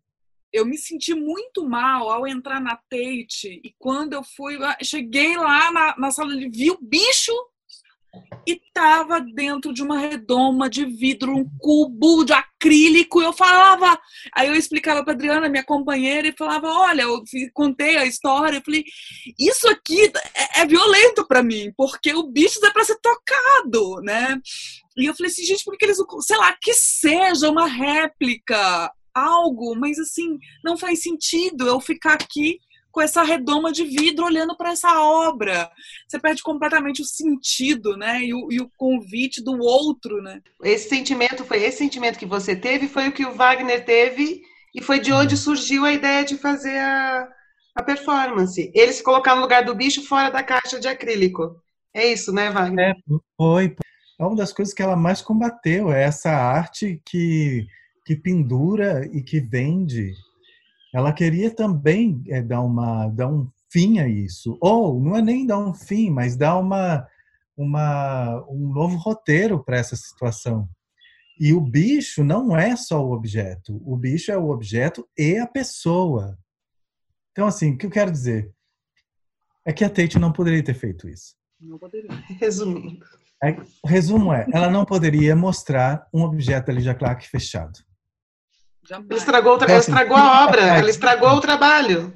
eu 0.56 0.66
me 0.66 0.78
senti 0.78 1.14
muito 1.14 1.68
mal 1.68 2.10
ao 2.10 2.26
entrar 2.26 2.62
na 2.62 2.76
Tate 2.76 3.62
e 3.64 3.74
quando 3.78 4.14
eu 4.14 4.24
fui, 4.24 4.58
cheguei 4.82 5.36
lá 5.36 5.72
na, 5.72 5.96
na 5.98 6.12
sala, 6.12 6.34
ele 6.34 6.50
viu 6.50 6.76
o 6.76 6.82
bicho 6.82 7.34
e 8.48 8.62
tava 8.74 9.20
dentro 9.20 9.74
de 9.74 9.82
uma 9.82 10.00
redoma 10.00 10.70
de 10.70 10.86
vidro, 10.86 11.36
um 11.36 11.50
cubo 11.60 12.24
de 12.24 12.32
acrílico. 12.32 13.22
Eu 13.22 13.34
falava, 13.34 14.00
aí 14.34 14.48
eu 14.48 14.56
explicava 14.56 15.04
para 15.04 15.14
Adriana, 15.14 15.50
minha 15.50 15.64
companheira, 15.64 16.28
e 16.28 16.36
falava: 16.38 16.68
Olha, 16.68 17.02
eu 17.02 17.22
contei 17.54 17.98
a 17.98 18.06
história. 18.06 18.58
Eu 18.58 18.64
falei: 18.64 18.86
Isso 19.38 19.68
aqui 19.68 20.12
é, 20.34 20.62
é 20.62 20.66
violento 20.66 21.28
para 21.28 21.44
mim, 21.44 21.74
porque 21.76 22.14
o 22.14 22.24
bicho 22.24 22.66
é 22.66 22.72
para 22.72 22.86
ser 22.86 22.98
tocado, 23.02 24.02
né? 24.02 24.40
E 24.96 25.06
eu 25.06 25.16
falei 25.16 25.32
assim: 25.32 25.44
Gente, 25.44 25.64
por 25.66 25.78
que 25.78 25.86
eles, 25.86 25.98
sei 26.22 26.38
lá, 26.38 26.56
que 26.62 26.74
seja 26.74 27.50
uma 27.50 27.68
réplica 27.68 28.92
algo, 29.16 29.74
mas 29.76 29.98
assim, 29.98 30.38
não 30.64 30.78
faz 30.78 31.02
sentido 31.02 31.66
eu 31.66 31.80
ficar 31.80 32.16
aqui 32.16 32.60
com 32.96 33.02
essa 33.02 33.24
redoma 33.24 33.74
de 33.74 33.84
vidro 33.84 34.26
olhando 34.26 34.56
para 34.56 34.72
essa 34.72 35.02
obra. 35.02 35.70
Você 36.08 36.18
perde 36.18 36.42
completamente 36.42 37.02
o 37.02 37.06
sentido, 37.06 37.98
né? 37.98 38.22
E 38.22 38.34
o, 38.34 38.48
e 38.50 38.62
o, 38.62 38.72
convite 38.78 39.44
do 39.44 39.58
outro, 39.60 40.22
né? 40.22 40.42
Esse 40.64 40.88
sentimento 40.88 41.44
foi 41.44 41.62
esse 41.62 41.80
sentimento 41.80 42.18
que 42.18 42.26
você 42.26 42.56
teve, 42.56 42.88
foi 42.88 43.10
o 43.10 43.12
que 43.12 43.26
o 43.26 43.34
Wagner 43.34 43.84
teve 43.84 44.42
e 44.74 44.82
foi 44.82 45.00
de 45.00 45.12
onde 45.12 45.36
surgiu 45.36 45.84
a 45.84 45.92
ideia 45.92 46.24
de 46.24 46.38
fazer 46.38 46.78
a, 46.78 47.28
a 47.76 47.84
performance. 47.84 48.72
Ele 48.74 48.94
se 48.94 49.04
colocar 49.04 49.36
no 49.36 49.42
lugar 49.42 49.66
do 49.66 49.76
bicho 49.76 50.08
fora 50.08 50.30
da 50.30 50.42
caixa 50.42 50.80
de 50.80 50.88
acrílico. 50.88 51.62
É 51.94 52.08
isso, 52.08 52.32
né, 52.32 52.50
Wagner? 52.50 52.92
É, 52.92 52.96
foi. 53.36 53.76
É 54.18 54.24
uma 54.24 54.38
das 54.38 54.54
coisas 54.54 54.74
que 54.74 54.82
ela 54.82 54.96
mais 54.96 55.22
combateu, 55.22 55.92
é 55.92 56.04
essa 56.04 56.32
arte 56.32 57.02
que 57.06 57.68
que 58.06 58.16
pendura 58.16 59.06
e 59.12 59.22
que 59.24 59.40
vende, 59.40 60.14
ela 60.94 61.12
queria 61.12 61.54
também 61.54 62.24
é, 62.28 62.42
dar, 62.42 62.62
uma, 62.62 63.08
dar 63.08 63.28
um 63.28 63.50
fim 63.72 64.00
a 64.00 64.08
isso. 64.08 64.58
Ou 64.62 65.02
não 65.02 65.18
é 65.18 65.22
nem 65.22 65.46
dar 65.46 65.58
um 65.58 65.74
fim, 65.74 66.12
mas 66.12 66.38
dar 66.38 66.58
uma, 66.58 67.06
uma, 67.58 68.46
um 68.48 68.72
novo 68.72 68.96
roteiro 68.98 69.64
para 69.64 69.78
essa 69.78 69.96
situação. 69.96 70.70
E 71.38 71.52
o 71.52 71.60
bicho 71.60 72.24
não 72.24 72.56
é 72.56 72.76
só 72.78 73.04
o 73.04 73.12
objeto, 73.12 73.82
o 73.86 73.98
bicho 73.98 74.32
é 74.32 74.38
o 74.38 74.50
objeto 74.50 75.06
e 75.18 75.38
a 75.38 75.48
pessoa. 75.48 76.38
Então, 77.32 77.48
assim, 77.48 77.74
o 77.74 77.78
que 77.78 77.88
eu 77.88 77.90
quero 77.90 78.12
dizer 78.12 78.54
é 79.66 79.74
que 79.74 79.84
a 79.84 79.90
Tate 79.90 80.18
não 80.18 80.32
poderia 80.32 80.64
ter 80.64 80.76
feito 80.76 81.10
isso. 81.10 81.36
Não 81.60 81.78
poderia. 81.78 82.10
Resumindo. 82.40 83.06
É, 83.44 83.52
o 83.84 83.88
resumo 83.88 84.34
é, 84.34 84.48
ela 84.52 84.70
não 84.70 84.86
poderia 84.86 85.36
mostrar 85.36 86.08
um 86.14 86.22
objeto 86.24 86.72
ali 86.72 86.82
de 86.82 86.94
Clark 86.96 87.28
fechado. 87.28 87.85
Ela 88.90 89.18
estragou, 89.18 89.58
ela 89.62 89.78
estragou 89.78 90.18
a 90.18 90.44
obra, 90.46 90.62
ela 90.62 90.90
estragou 90.90 91.30
o 91.30 91.42
trabalho. 91.42 92.14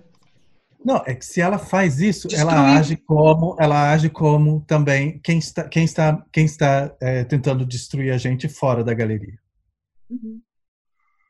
Não, 0.83 1.03
é 1.05 1.13
que 1.13 1.25
se 1.25 1.41
ela 1.41 1.57
faz 1.57 1.99
isso, 1.99 2.27
Destruir. 2.27 2.53
ela 2.53 2.77
age 2.77 2.95
como, 2.95 3.55
ela 3.59 3.91
age 3.91 4.09
como 4.09 4.61
também 4.61 5.19
quem 5.19 5.37
está, 5.37 5.63
quem 5.65 5.83
está, 5.83 6.25
quem 6.31 6.45
está 6.45 6.95
é, 7.01 7.23
tentando 7.25 7.65
destruir 7.65 8.13
a 8.13 8.17
gente 8.17 8.47
fora 8.47 8.83
da 8.83 8.93
galeria. 8.93 9.37
Uhum. 10.09 10.39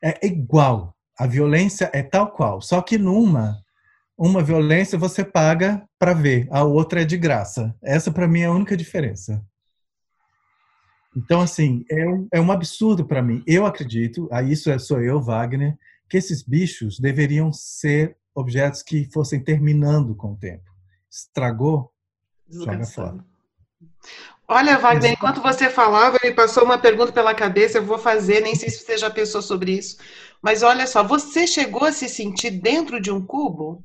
É 0.01 0.25
igual. 0.25 0.95
A 1.17 1.25
violência 1.25 1.89
é 1.93 2.03
tal 2.03 2.31
qual. 2.31 2.61
Só 2.61 2.81
que 2.81 2.97
numa, 2.97 3.57
uma 4.17 4.43
violência 4.43 4.97
você 4.97 5.23
paga 5.23 5.83
para 5.97 6.13
ver, 6.13 6.47
a 6.51 6.63
outra 6.63 7.01
é 7.01 7.05
de 7.05 7.17
graça. 7.17 7.75
Essa 7.81 8.11
para 8.11 8.27
mim 8.27 8.41
é 8.41 8.45
a 8.45 8.51
única 8.51 8.77
diferença. 8.77 9.43
Então, 11.15 11.41
assim, 11.41 11.83
é 11.89 12.07
um, 12.07 12.27
é 12.33 12.41
um 12.41 12.51
absurdo 12.51 13.05
para 13.05 13.21
mim. 13.21 13.43
Eu 13.47 13.65
acredito, 13.65 14.27
a 14.31 14.43
isso 14.43 14.69
é, 14.69 14.77
sou 14.77 15.01
eu, 15.01 15.21
Wagner, 15.21 15.77
que 16.09 16.17
esses 16.17 16.41
bichos 16.43 16.99
deveriam 16.99 17.51
ser 17.51 18.17
objetos 18.33 18.83
que 18.83 19.09
fossem 19.11 19.43
terminando 19.43 20.15
com 20.15 20.33
o 20.33 20.37
tempo. 20.37 20.69
Estragou, 21.09 21.91
joga 22.49 22.85
fora. 22.85 23.25
Olha, 24.47 24.77
Wagner, 24.79 25.11
enquanto 25.11 25.41
você 25.41 25.69
falava, 25.69 26.17
me 26.23 26.31
passou 26.31 26.63
uma 26.63 26.77
pergunta 26.77 27.11
pela 27.11 27.35
cabeça, 27.35 27.77
eu 27.77 27.85
vou 27.85 27.99
fazer, 27.99 28.41
nem 28.41 28.55
sei 28.55 28.69
se 28.69 28.83
você 28.83 28.97
já 28.97 29.09
pensou 29.09 29.41
sobre 29.41 29.73
isso. 29.73 29.97
Mas 30.41 30.63
olha 30.63 30.87
só, 30.87 31.03
você 31.03 31.45
chegou 31.45 31.83
a 31.83 31.91
se 31.91 32.09
sentir 32.09 32.51
dentro 32.51 32.99
de 32.99 33.11
um 33.11 33.23
cubo? 33.23 33.83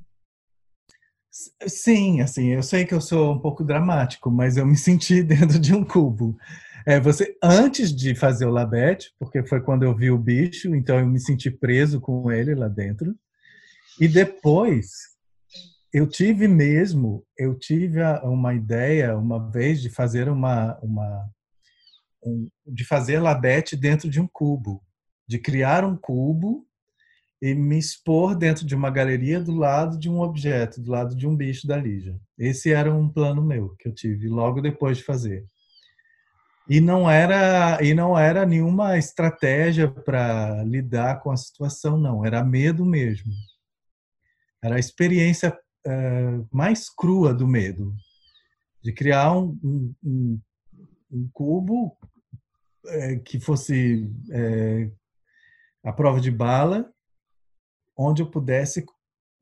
Sim, 1.66 2.20
assim, 2.20 2.52
eu 2.52 2.62
sei 2.62 2.86
que 2.86 2.94
eu 2.94 3.00
sou 3.00 3.32
um 3.32 3.38
pouco 3.38 3.64
dramático, 3.64 4.30
mas 4.30 4.56
eu 4.56 4.64
me 4.64 4.76
senti 4.78 5.22
dentro 5.22 5.58
de 5.58 5.74
um 5.74 5.84
cubo. 5.84 6.36
É, 6.86 7.00
você 7.00 7.36
antes 7.42 7.94
de 7.94 8.14
fazer 8.14 8.44
o 8.44 8.50
labete, 8.50 9.10
porque 9.18 9.42
foi 9.46 9.60
quando 9.60 9.84
eu 9.84 9.96
vi 9.96 10.10
o 10.10 10.18
bicho, 10.18 10.74
então 10.74 10.98
eu 10.98 11.06
me 11.06 11.18
senti 11.18 11.50
preso 11.50 12.00
com 12.00 12.30
ele 12.30 12.54
lá 12.54 12.68
dentro. 12.68 13.14
E 13.98 14.06
depois 14.06 15.14
eu 15.92 16.06
tive 16.06 16.46
mesmo, 16.46 17.24
eu 17.38 17.58
tive 17.58 18.00
uma 18.24 18.52
ideia 18.52 19.16
uma 19.16 19.50
vez 19.50 19.80
de 19.80 19.88
fazer 19.88 20.28
uma, 20.28 20.78
uma 20.82 21.24
um, 22.22 22.48
de 22.66 22.84
fazer 22.84 23.20
labete 23.20 23.76
dentro 23.76 24.10
de 24.10 24.20
um 24.20 24.28
cubo, 24.30 24.82
de 25.26 25.38
criar 25.38 25.84
um 25.84 25.96
cubo 25.96 26.66
e 27.40 27.54
me 27.54 27.78
expor 27.78 28.34
dentro 28.34 28.66
de 28.66 28.74
uma 28.74 28.90
galeria 28.90 29.40
do 29.40 29.54
lado 29.54 29.98
de 29.98 30.10
um 30.10 30.20
objeto, 30.20 30.82
do 30.82 30.90
lado 30.90 31.14
de 31.14 31.26
um 31.26 31.36
bicho 31.36 31.66
da 31.66 31.76
Lígia. 31.76 32.18
Esse 32.36 32.72
era 32.72 32.92
um 32.92 33.08
plano 33.08 33.42
meu 33.42 33.74
que 33.78 33.88
eu 33.88 33.94
tive 33.94 34.28
logo 34.28 34.60
depois 34.60 34.98
de 34.98 35.04
fazer. 35.04 35.46
E 36.68 36.80
não 36.80 37.10
era 37.10 37.82
e 37.82 37.92
não 37.92 38.18
era 38.18 38.46
nenhuma 38.46 38.96
estratégia 38.96 39.90
para 39.90 40.64
lidar 40.64 41.20
com 41.20 41.30
a 41.30 41.36
situação, 41.36 41.98
não. 41.98 42.24
Era 42.24 42.42
medo 42.42 42.86
mesmo. 42.86 43.32
Era 44.62 44.76
a 44.76 44.78
experiência 44.78 45.56
uh, 45.86 46.48
mais 46.50 46.88
crua 46.88 47.34
do 47.34 47.46
medo, 47.46 47.94
de 48.82 48.92
criar 48.92 49.36
um, 49.36 49.58
um, 50.02 50.40
um 51.10 51.28
cubo 51.34 51.94
é, 52.86 53.16
que 53.16 53.38
fosse 53.38 54.10
é, 54.30 54.90
a 55.82 55.92
prova 55.92 56.18
de 56.18 56.30
bala, 56.30 56.90
onde 57.96 58.22
eu 58.22 58.30
pudesse 58.30 58.86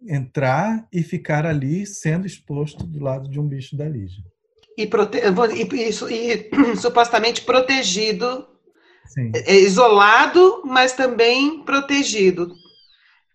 entrar 0.09 0.89
e 0.93 1.05
ficar 1.05 1.47
ali 1.47 1.87
sendo 1.87 2.27
exposto 2.27 2.85
do 2.85 3.01
lado 3.01 3.29
de 3.29 3.39
um 3.39 3.47
bicho 3.47 3.77
da 3.77 3.89
Lígia 3.89 4.25
e, 4.77 4.87
prote... 4.87 5.19
e, 5.19 5.89
isso, 5.89 6.11
e 6.11 6.51
supostamente 6.81 7.43
protegido, 7.43 8.49
Sim. 9.07 9.31
É, 9.35 9.57
isolado, 9.57 10.63
mas 10.65 10.93
também 10.93 11.63
protegido. 11.65 12.55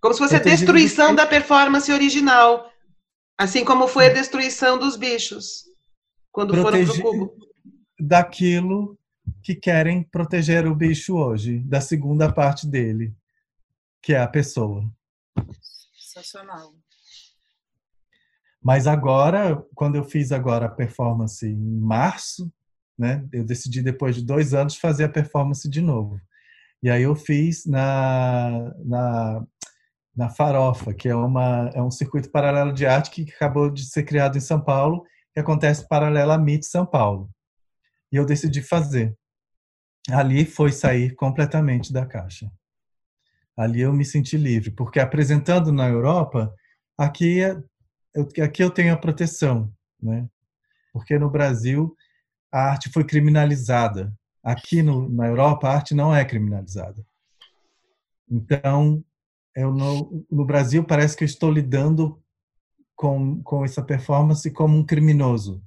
Como 0.02 0.13
se 0.13 0.19
fosse 0.19 0.36
protegido 0.36 0.50
a 0.50 0.56
destruição 0.56 1.10
de... 1.10 1.17
da 1.17 1.28
performance 1.28 1.91
original, 1.91 2.71
assim 3.38 3.63
como 3.63 3.88
foi 3.88 4.08
a 4.08 4.13
destruição 4.13 4.78
dos 4.78 4.95
bichos 4.95 5.65
quando 6.32 6.54
protegido 6.54 6.93
foram 6.93 7.02
para 7.02 7.10
o 7.10 7.28
cubo. 7.30 7.47
Daquilo 8.00 8.97
que 9.43 9.56
querem 9.56 10.04
proteger 10.04 10.67
o 10.67 10.76
bicho 10.76 11.15
hoje, 11.15 11.60
da 11.60 11.82
segunda 11.82 12.32
parte 12.32 12.67
dele, 12.67 13.13
que 14.02 14.13
é 14.13 14.19
a 14.19 14.28
pessoa. 14.28 14.84
Sensacional. 15.93 16.73
Mas 18.67 18.86
agora, 18.86 19.65
quando 19.73 19.95
eu 19.95 20.03
fiz 20.03 20.34
agora 20.34 20.65
a 20.65 20.69
performance 20.69 21.47
em 21.47 21.80
março, 21.80 22.51
né, 22.99 23.25
eu 23.32 23.45
decidi 23.45 23.82
depois 23.82 24.13
de 24.13 24.25
dois 24.25 24.53
anos 24.53 24.75
fazer 24.75 25.06
a 25.06 25.10
performance 25.10 25.69
de 25.69 25.80
novo. 25.80 26.19
E 26.84 26.89
aí 26.89 27.03
eu 27.03 27.15
fiz 27.15 27.65
na, 27.65 28.73
na, 28.84 29.47
na 30.13 30.27
Farofa, 30.27 30.93
que 30.93 31.08
é, 31.08 31.15
uma, 31.15 31.71
é 31.73 31.82
um 31.82 31.89
circuito 31.89 32.30
paralelo 32.30 32.73
de 32.73 32.86
arte 32.86 33.10
que 33.10 33.32
acabou 33.32 33.69
de 33.69 33.86
ser 33.86 34.03
criado 34.03 34.38
em 34.38 34.41
São 34.41 34.60
Paulo, 34.60 35.06
que 35.34 35.39
acontece 35.39 35.88
paralelo 35.88 36.34
à 36.34 36.38
MIT 36.38 36.65
São 36.65 36.86
Paulo. 36.86 37.30
E 38.12 38.17
eu 38.17 38.25
decidi 38.25 38.62
fazer. 38.62 39.15
Ali 40.12 40.43
foi 40.43 40.73
sair 40.73 41.15
completamente 41.15 41.93
da 41.93 42.06
caixa. 42.06 42.51
Ali 43.56 43.80
eu 43.80 43.93
me 43.93 44.03
senti 44.03 44.36
livre, 44.36 44.71
porque 44.71 44.99
apresentando 44.99 45.71
na 45.71 45.88
Europa, 45.88 46.53
aqui 46.97 47.41
é 47.41 47.58
eu, 48.13 48.27
aqui 48.43 48.63
eu 48.63 48.71
tenho 48.71 48.93
a 48.93 48.97
proteção, 48.97 49.71
né? 50.01 50.27
Porque 50.91 51.17
no 51.17 51.29
Brasil 51.29 51.95
a 52.51 52.71
arte 52.71 52.89
foi 52.89 53.03
criminalizada. 53.03 54.13
Aqui 54.43 54.81
no, 54.81 55.09
na 55.09 55.27
Europa 55.27 55.67
a 55.67 55.75
arte 55.75 55.93
não 55.93 56.15
é 56.15 56.23
criminalizada. 56.25 57.05
Então, 58.29 59.03
eu 59.55 59.71
no, 59.71 60.25
no 60.29 60.45
Brasil 60.45 60.83
parece 60.83 61.15
que 61.15 61.23
eu 61.23 61.27
estou 61.27 61.51
lidando 61.51 62.21
com, 62.95 63.41
com 63.43 63.63
essa 63.63 63.81
performance 63.81 64.49
como 64.51 64.77
um 64.77 64.85
criminoso. 64.85 65.63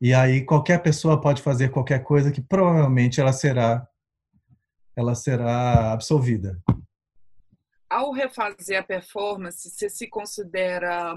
E 0.00 0.12
aí 0.12 0.44
qualquer 0.44 0.82
pessoa 0.82 1.20
pode 1.20 1.40
fazer 1.40 1.70
qualquer 1.70 2.02
coisa 2.02 2.30
que 2.30 2.40
provavelmente 2.40 3.20
ela 3.20 3.32
será 3.32 3.88
ela 4.94 5.14
será 5.14 5.92
absolvida 5.92 6.62
ao 7.88 8.12
refazer 8.12 8.78
a 8.78 8.82
performance, 8.82 9.70
você 9.70 9.88
se 9.88 10.08
considera, 10.08 11.14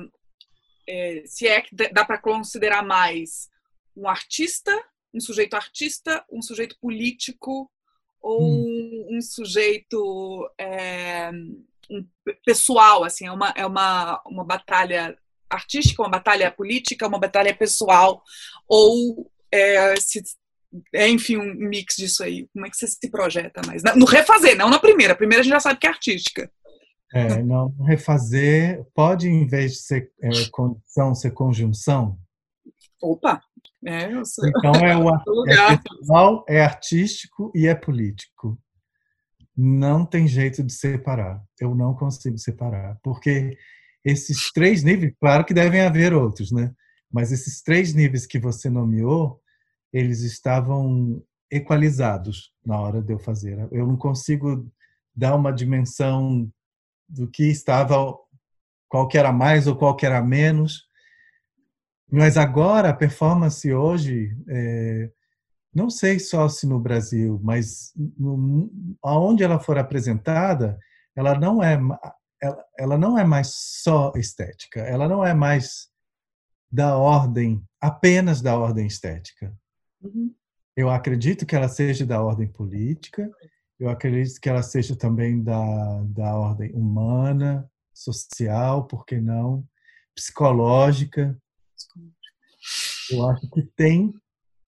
é, 0.87 1.23
se 1.25 1.47
é 1.47 1.61
que 1.61 1.75
dá 1.75 2.05
para 2.05 2.17
considerar 2.17 2.83
mais 2.83 3.49
um 3.95 4.07
artista, 4.07 4.71
um 5.13 5.19
sujeito 5.19 5.55
artista, 5.55 6.23
um 6.31 6.41
sujeito 6.41 6.77
político 6.79 7.69
ou 8.21 8.41
hum. 8.41 9.07
um 9.11 9.21
sujeito 9.21 10.49
é, 10.57 11.31
um 11.89 12.05
pessoal, 12.45 13.03
assim, 13.03 13.25
é 13.25 13.31
uma, 13.31 13.53
é 13.55 13.65
uma, 13.65 14.21
uma 14.25 14.43
batalha 14.43 15.17
artística, 15.49 16.01
uma 16.01 16.09
batalha 16.09 16.51
política, 16.51 17.07
uma 17.07 17.19
batalha 17.19 17.55
pessoal, 17.55 18.23
ou 18.67 19.31
é, 19.51 19.95
se, 19.99 20.21
é, 20.93 21.07
enfim, 21.07 21.37
um 21.37 21.53
mix 21.55 21.95
disso 21.95 22.23
aí. 22.23 22.47
Como 22.53 22.65
é 22.65 22.69
que 22.69 22.77
você 22.77 22.87
se 22.87 23.09
projeta 23.09 23.61
mais? 23.65 23.81
No 23.95 24.05
refazer, 24.05 24.55
não 24.55 24.69
na 24.69 24.79
primeira. 24.79 25.13
A 25.13 25.17
primeira 25.17 25.41
a 25.41 25.43
gente 25.43 25.53
já 25.53 25.59
sabe 25.59 25.79
que 25.79 25.87
é 25.87 25.89
artística. 25.89 26.51
É, 27.13 27.41
não, 27.41 27.69
refazer 27.81 28.85
pode, 28.93 29.27
em 29.27 29.47
vez 29.47 29.73
de 29.73 29.77
ser 29.79 30.11
é, 30.21 30.29
condição, 30.51 31.15
ser 31.15 31.31
conjunção? 31.31 32.19
Opa! 33.01 33.41
É, 33.85 34.09
sou... 34.25 34.47
Então 34.47 34.73
é 34.73 34.95
o 34.95 35.09
é 35.49 35.77
pessoal, 35.77 36.45
é 36.47 36.61
artístico 36.61 37.51
e 37.55 37.65
é 37.67 37.73
político. 37.73 38.59
Não 39.55 40.05
tem 40.05 40.27
jeito 40.27 40.63
de 40.63 40.71
separar. 40.71 41.41
Eu 41.59 41.73
não 41.73 41.93
consigo 41.93 42.37
separar. 42.37 42.97
Porque 43.01 43.57
esses 44.05 44.51
três 44.51 44.83
níveis, 44.83 45.13
claro 45.19 45.43
que 45.43 45.53
devem 45.53 45.81
haver 45.81 46.13
outros, 46.13 46.51
né? 46.51 46.73
Mas 47.11 47.31
esses 47.31 47.61
três 47.61 47.93
níveis 47.93 48.25
que 48.25 48.39
você 48.39 48.69
nomeou, 48.69 49.41
eles 49.91 50.21
estavam 50.21 51.23
equalizados 51.51 52.53
na 52.63 52.79
hora 52.79 53.01
de 53.01 53.11
eu 53.11 53.19
fazer. 53.19 53.67
Eu 53.71 53.87
não 53.87 53.97
consigo 53.97 54.69
dar 55.15 55.35
uma 55.35 55.51
dimensão 55.51 56.49
do 57.09 57.27
que 57.27 57.49
estava, 57.49 57.95
qual 58.87 59.07
que 59.07 59.17
era 59.17 59.31
mais 59.31 59.67
ou 59.67 59.75
qual 59.75 59.95
que 59.95 60.05
era 60.05 60.21
menos. 60.21 60.87
Mas 62.11 62.37
agora 62.37 62.89
a 62.89 62.93
performance 62.93 63.71
hoje, 63.71 64.35
é, 64.47 65.11
não 65.73 65.89
sei 65.89 66.19
só 66.19 66.47
se 66.47 66.65
no 66.67 66.79
Brasil, 66.79 67.39
mas 67.43 67.91
no, 67.95 68.71
aonde 69.03 69.43
ela 69.43 69.59
for 69.59 69.77
apresentada, 69.77 70.77
ela 71.15 71.37
não 71.37 71.63
é 71.63 71.79
ela, 72.41 72.65
ela 72.77 72.97
não 72.97 73.17
é 73.17 73.23
mais 73.23 73.53
só 73.53 74.13
estética, 74.15 74.79
ela 74.79 75.07
não 75.07 75.23
é 75.25 75.33
mais 75.33 75.89
da 76.71 76.97
ordem 76.97 77.63
apenas 77.81 78.41
da 78.41 78.57
ordem 78.57 78.87
estética. 78.87 79.53
Uhum. 80.01 80.33
Eu 80.75 80.89
acredito 80.89 81.45
que 81.45 81.55
ela 81.55 81.67
seja 81.67 82.05
da 82.05 82.21
ordem 82.21 82.47
política, 82.47 83.29
eu 83.79 83.89
acredito 83.89 84.39
que 84.41 84.49
ela 84.49 84.61
seja 84.61 84.95
também 84.95 85.41
da, 85.41 86.03
da 86.03 86.35
ordem 86.35 86.71
humana, 86.73 87.69
social, 87.93 88.85
por 88.85 89.05
que 89.05 89.19
não, 89.19 89.65
psicológica. 90.13 91.39
Eu 93.09 93.27
acho 93.29 93.49
que 93.49 93.63
tem 93.75 94.13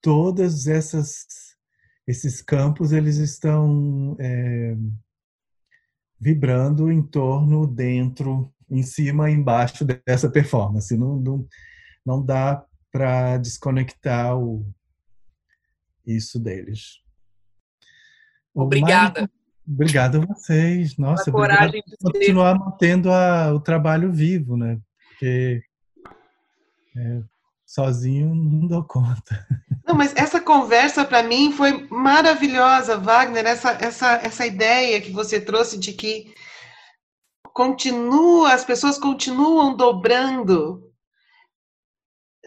todas 0.02 0.68
essas 0.68 1.52
esses 2.08 2.42
campos 2.42 2.92
eles 2.92 3.18
estão 3.18 4.18
é, 4.20 4.76
vibrando 6.20 6.92
em 6.92 7.02
torno, 7.02 7.68
dentro, 7.68 8.54
em 8.70 8.84
cima, 8.84 9.30
embaixo 9.30 9.86
dessa 9.86 10.30
performance. 10.30 10.96
Não, 10.98 11.18
não, 11.18 11.48
não 12.06 12.26
dá 12.26 12.66
para 12.92 13.38
desconectar 13.38 14.38
o, 14.38 14.66
isso 16.06 16.40
deles. 16.40 17.02
Obrigada. 18.54 19.30
Obrigado 19.68 20.22
a 20.22 20.26
vocês. 20.26 20.98
Nossa, 20.98 21.30
a 21.30 21.34
coragem 21.34 21.84
de 21.86 21.98
continuar 21.98 22.58
mantendo 22.58 23.12
a, 23.12 23.54
o 23.54 23.60
trabalho 23.60 24.12
vivo, 24.12 24.58
né? 24.58 24.80
Porque 25.10 25.62
é, 26.98 27.22
sozinho 27.66 28.36
não 28.36 28.68
dou 28.68 28.84
conta. 28.84 29.48
Não, 29.86 29.96
mas 29.96 30.14
essa 30.16 30.42
conversa 30.42 31.06
para 31.06 31.24
mim 31.24 31.52
foi 31.52 31.88
maravilhosa, 31.90 32.98
Wagner, 32.98 33.46
essa, 33.46 33.72
essa, 33.80 34.14
essa 34.24 34.46
ideia 34.46 35.02
que 35.02 35.12
você 35.12 35.40
trouxe 35.40 35.78
de 35.78 35.94
que 35.94 36.34
continua, 37.54 38.54
as 38.54 38.64
pessoas 38.66 38.98
continuam 38.98 39.76
dobrando, 39.76 40.91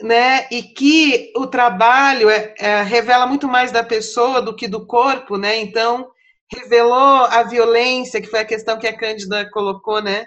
né? 0.02 0.46
E 0.50 0.62
que 0.62 1.33
o 1.37 1.46
trabalho 1.46 2.28
é, 2.28 2.54
é, 2.59 2.83
revela 2.83 3.26
muito 3.26 3.46
mais 3.46 3.70
da 3.70 3.83
pessoa 3.83 4.42
do 4.42 4.54
que 4.54 4.66
do 4.66 4.87
corpo, 4.87 5.37
né? 5.37 5.59
Então, 5.61 6.09
revelou 6.52 7.24
a 7.26 7.42
violência, 7.42 8.20
que 8.20 8.28
foi 8.28 8.40
a 8.40 8.44
questão 8.44 8.78
que 8.78 8.87
a 8.87 8.96
Cândida 8.96 9.48
colocou, 9.50 10.02
né? 10.02 10.26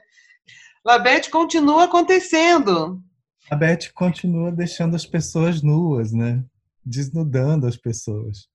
Labete 0.85 1.29
continua 1.29 1.83
acontecendo. 1.83 3.01
A 3.49 3.55
Beth 3.55 3.91
continua 3.93 4.51
deixando 4.51 4.95
as 4.95 5.05
pessoas 5.05 5.61
nuas, 5.61 6.11
né? 6.11 6.43
Desnudando 6.85 7.65
as 7.65 7.77
pessoas. 7.77 8.47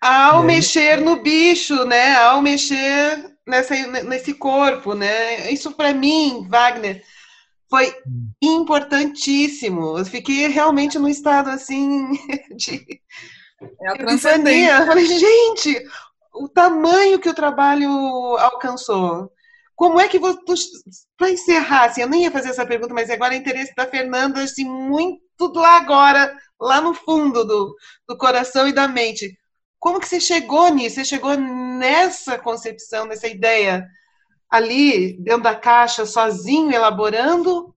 Ao 0.00 0.40
aí... 0.40 0.46
mexer 0.46 1.00
no 1.00 1.22
bicho, 1.22 1.84
né? 1.84 2.16
Ao 2.16 2.40
mexer 2.40 3.36
nessa, 3.46 3.74
nesse 4.04 4.34
corpo, 4.34 4.94
né? 4.94 5.50
Isso 5.50 5.72
para 5.72 5.92
mim, 5.92 6.46
Wagner, 6.48 7.02
foi 7.68 7.94
hum. 8.06 8.30
importantíssimo. 8.42 9.98
Eu 9.98 10.04
fiquei 10.04 10.48
realmente 10.48 10.98
num 10.98 11.08
estado 11.08 11.50
assim 11.50 12.12
de 12.56 13.00
é 13.80 13.88
a 13.88 13.96
transcendência. 13.96 14.86
Falei, 14.86 15.06
gente, 15.06 15.84
o 16.34 16.48
tamanho 16.48 17.18
que 17.18 17.28
o 17.28 17.34
trabalho 17.34 17.90
alcançou. 18.38 19.30
Como 19.74 20.00
é 20.00 20.08
que 20.08 20.18
você. 20.18 20.38
Para 21.16 21.30
encerrar, 21.30 21.86
assim, 21.86 22.02
eu 22.02 22.08
nem 22.08 22.24
ia 22.24 22.30
fazer 22.30 22.50
essa 22.50 22.66
pergunta, 22.66 22.94
mas 22.94 23.10
agora 23.10 23.34
é 23.34 23.36
interesse 23.36 23.74
da 23.76 23.86
Fernanda, 23.86 24.42
assim, 24.42 24.64
muito 24.64 25.52
lá 25.54 25.76
agora, 25.76 26.36
lá 26.60 26.80
no 26.80 26.94
fundo 26.94 27.44
do, 27.44 27.76
do 28.08 28.16
coração 28.16 28.66
e 28.66 28.72
da 28.72 28.88
mente. 28.88 29.38
Como 29.78 30.00
que 30.00 30.08
você 30.08 30.20
chegou 30.20 30.68
nisso? 30.70 30.96
Você 30.96 31.04
chegou 31.04 31.36
nessa 31.36 32.36
concepção, 32.38 33.06
nessa 33.06 33.28
ideia 33.28 33.86
ali, 34.50 35.18
dentro 35.20 35.42
da 35.42 35.54
caixa, 35.54 36.06
sozinho, 36.06 36.72
elaborando? 36.72 37.74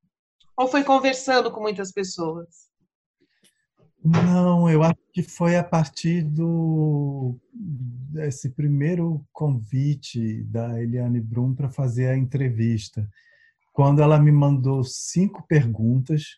Ou 0.56 0.68
foi 0.68 0.84
conversando 0.84 1.52
com 1.52 1.62
muitas 1.62 1.92
pessoas? 1.92 2.72
Não, 4.04 4.70
eu 4.70 4.82
acho 4.82 5.00
que 5.14 5.22
foi 5.22 5.56
a 5.56 5.64
partir 5.64 6.24
do 6.24 7.38
esse 8.16 8.50
primeiro 8.50 9.24
convite 9.32 10.44
da 10.44 10.82
Eliane 10.82 11.22
Brum 11.22 11.54
para 11.54 11.70
fazer 11.70 12.08
a 12.08 12.18
entrevista, 12.18 13.08
quando 13.72 14.02
ela 14.02 14.20
me 14.20 14.32
mandou 14.32 14.84
cinco 14.84 15.46
perguntas 15.48 16.38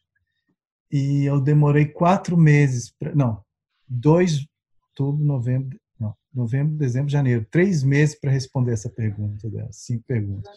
e 0.91 1.25
eu 1.25 1.41
demorei 1.41 1.85
quatro 1.85 2.37
meses, 2.37 2.91
pra, 2.91 3.15
não, 3.15 3.43
dois, 3.87 4.45
outubro, 4.89 5.25
novembro, 5.25 5.79
não, 6.03 6.15
novembro, 6.33 6.75
dezembro, 6.75 7.09
janeiro, 7.09 7.45
três 7.49 7.83
meses 7.83 8.19
para 8.19 8.31
responder 8.31 8.73
essa 8.73 8.89
pergunta 8.89 9.49
dela, 9.49 9.69
cinco 9.71 10.03
perguntas. 10.05 10.53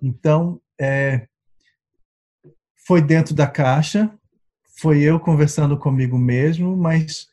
Então, 0.00 0.60
é, 0.80 1.28
foi 2.86 3.02
dentro 3.02 3.34
da 3.34 3.46
caixa, 3.46 4.12
foi 4.78 5.02
eu 5.02 5.20
conversando 5.20 5.78
comigo 5.78 6.18
mesmo, 6.18 6.76
mas 6.76 7.26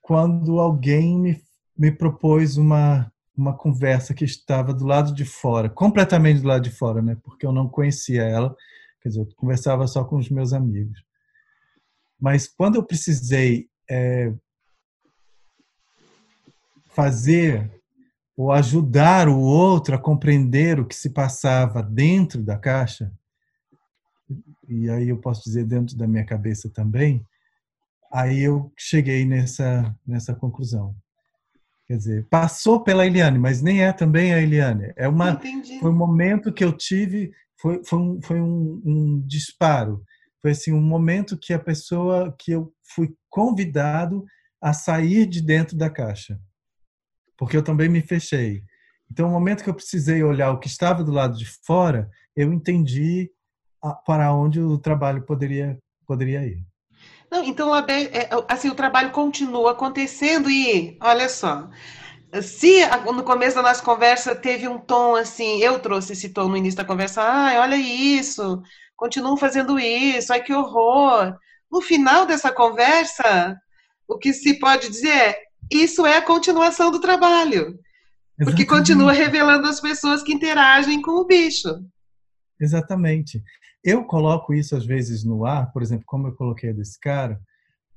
quando 0.00 0.60
alguém 0.60 1.18
me, 1.18 1.42
me 1.76 1.90
propôs 1.90 2.56
uma, 2.56 3.12
uma 3.36 3.56
conversa 3.56 4.14
que 4.14 4.24
estava 4.24 4.72
do 4.72 4.86
lado 4.86 5.12
de 5.12 5.24
fora, 5.24 5.68
completamente 5.68 6.40
do 6.40 6.48
lado 6.48 6.62
de 6.62 6.70
fora, 6.70 7.02
né? 7.02 7.16
Porque 7.24 7.44
eu 7.44 7.52
não 7.52 7.68
conhecia 7.68 8.22
ela, 8.22 8.54
quer 9.02 9.08
dizer, 9.08 9.20
eu 9.20 9.28
conversava 9.36 9.86
só 9.88 10.04
com 10.04 10.16
os 10.16 10.30
meus 10.30 10.52
amigos. 10.52 11.04
Mas 12.20 12.46
quando 12.46 12.76
eu 12.76 12.84
precisei 12.84 13.68
é, 13.90 14.32
fazer 16.96 17.70
ou 18.34 18.50
ajudar 18.50 19.28
o 19.28 19.38
outro 19.38 19.94
a 19.94 19.98
compreender 19.98 20.80
o 20.80 20.86
que 20.86 20.94
se 20.94 21.10
passava 21.10 21.82
dentro 21.82 22.42
da 22.42 22.56
caixa, 22.56 23.12
e 24.66 24.88
aí 24.88 25.10
eu 25.10 25.18
posso 25.18 25.44
dizer 25.44 25.64
dentro 25.64 25.94
da 25.96 26.06
minha 26.06 26.24
cabeça 26.24 26.70
também, 26.70 27.24
aí 28.10 28.40
eu 28.40 28.72
cheguei 28.76 29.26
nessa, 29.26 29.94
nessa 30.06 30.34
conclusão. 30.34 30.96
Quer 31.86 31.98
dizer, 31.98 32.26
passou 32.28 32.82
pela 32.82 33.06
Eliane, 33.06 33.38
mas 33.38 33.62
nem 33.62 33.84
é 33.84 33.92
também 33.92 34.32
a 34.32 34.40
Eliane. 34.40 34.92
É 34.96 35.06
uma, 35.06 35.38
foi 35.80 35.90
um 35.90 35.96
momento 35.96 36.52
que 36.52 36.64
eu 36.64 36.72
tive, 36.72 37.30
foi, 37.60 37.84
foi, 37.84 37.98
um, 37.98 38.20
foi 38.22 38.40
um, 38.40 38.82
um 38.84 39.22
disparo. 39.24 40.02
Foi 40.42 40.50
assim, 40.50 40.72
um 40.72 40.82
momento 40.82 41.38
que 41.38 41.52
a 41.52 41.58
pessoa, 41.58 42.34
que 42.38 42.52
eu 42.52 42.72
fui 42.82 43.14
convidado 43.30 44.24
a 44.60 44.72
sair 44.72 45.26
de 45.26 45.40
dentro 45.40 45.76
da 45.76 45.88
caixa. 45.88 46.40
Porque 47.36 47.56
eu 47.56 47.62
também 47.62 47.88
me 47.88 48.00
fechei. 48.00 48.62
Então, 49.10 49.28
o 49.28 49.30
momento 49.30 49.62
que 49.62 49.70
eu 49.70 49.74
precisei 49.74 50.22
olhar 50.22 50.50
o 50.50 50.58
que 50.58 50.66
estava 50.66 51.04
do 51.04 51.12
lado 51.12 51.36
de 51.36 51.46
fora, 51.64 52.10
eu 52.34 52.52
entendi 52.52 53.30
para 54.04 54.32
onde 54.34 54.60
o 54.60 54.78
trabalho 54.78 55.24
poderia, 55.24 55.78
poderia 56.06 56.44
ir. 56.44 56.64
Não, 57.30 57.42
então, 57.44 57.74
é, 57.76 58.28
assim, 58.48 58.68
o 58.68 58.74
trabalho 58.74 59.10
continua 59.10 59.72
acontecendo 59.72 60.50
e, 60.50 60.96
olha 61.00 61.28
só, 61.28 61.68
se 62.42 62.80
no 63.12 63.22
começo 63.22 63.56
da 63.56 63.62
nossa 63.62 63.82
conversa 63.82 64.34
teve 64.34 64.68
um 64.68 64.78
tom 64.78 65.14
assim, 65.16 65.58
eu 65.58 65.78
trouxe 65.78 66.12
esse 66.12 66.28
tom 66.30 66.48
no 66.48 66.56
início 66.56 66.76
da 66.76 66.84
conversa, 66.84 67.22
ai, 67.22 67.58
olha 67.58 67.76
isso, 67.76 68.62
continuam 68.96 69.36
fazendo 69.36 69.78
isso, 69.78 70.32
ai 70.32 70.42
que 70.42 70.52
horror. 70.52 71.36
No 71.70 71.80
final 71.80 72.26
dessa 72.26 72.52
conversa, 72.52 73.56
o 74.08 74.18
que 74.18 74.32
se 74.32 74.58
pode 74.58 74.88
dizer 74.88 75.10
é, 75.10 75.45
isso 75.70 76.06
é 76.06 76.16
a 76.16 76.22
continuação 76.22 76.90
do 76.90 77.00
trabalho. 77.00 77.78
Exatamente. 78.38 78.44
Porque 78.44 78.66
continua 78.66 79.12
revelando 79.12 79.66
as 79.66 79.80
pessoas 79.80 80.22
que 80.22 80.32
interagem 80.32 81.00
com 81.00 81.12
o 81.12 81.26
bicho. 81.26 81.68
Exatamente. 82.60 83.42
Eu 83.82 84.04
coloco 84.04 84.52
isso 84.52 84.76
às 84.76 84.84
vezes 84.84 85.24
no 85.24 85.46
ar, 85.46 85.72
por 85.72 85.82
exemplo, 85.82 86.04
como 86.06 86.28
eu 86.28 86.34
coloquei 86.34 86.72
desse 86.72 86.98
cara, 87.00 87.40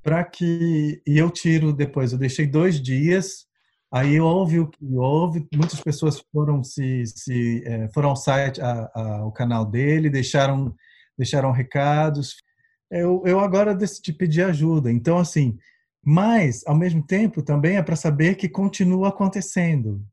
para 0.04 0.24
que 0.24 1.02
e 1.06 1.18
eu 1.18 1.30
tiro 1.30 1.74
depois. 1.74 2.12
Eu 2.12 2.18
deixei 2.18 2.46
dois 2.46 2.82
dias, 2.82 3.46
aí 3.92 4.20
houve 4.20 4.60
o 4.60 4.68
que 4.68 4.86
houve. 4.96 5.48
Muitas 5.54 5.82
pessoas 5.82 6.24
foram 6.32 6.64
se, 6.64 7.04
se 7.06 7.64
é, 7.66 7.90
foram 7.90 8.10
ao 8.10 8.16
site, 8.16 8.62
a, 8.62 8.90
a, 8.94 9.18
ao 9.20 9.32
canal 9.32 9.66
dele, 9.66 10.10
deixaram 10.10 10.74
deixaram 11.18 11.52
recados. 11.52 12.36
Eu, 12.90 13.24
eu 13.26 13.40
agora 13.40 13.76
decidi 13.76 14.14
pedir 14.14 14.44
ajuda. 14.44 14.92
Então 14.92 15.18
assim, 15.18 15.58
mas 16.04 16.66
ao 16.66 16.76
mesmo 16.76 17.06
tempo 17.06 17.42
também 17.42 17.78
é 17.78 17.84
para 17.84 17.96
saber 17.96 18.36
que 18.36 18.50
continua 18.50 19.10
acontecendo. 19.10 20.06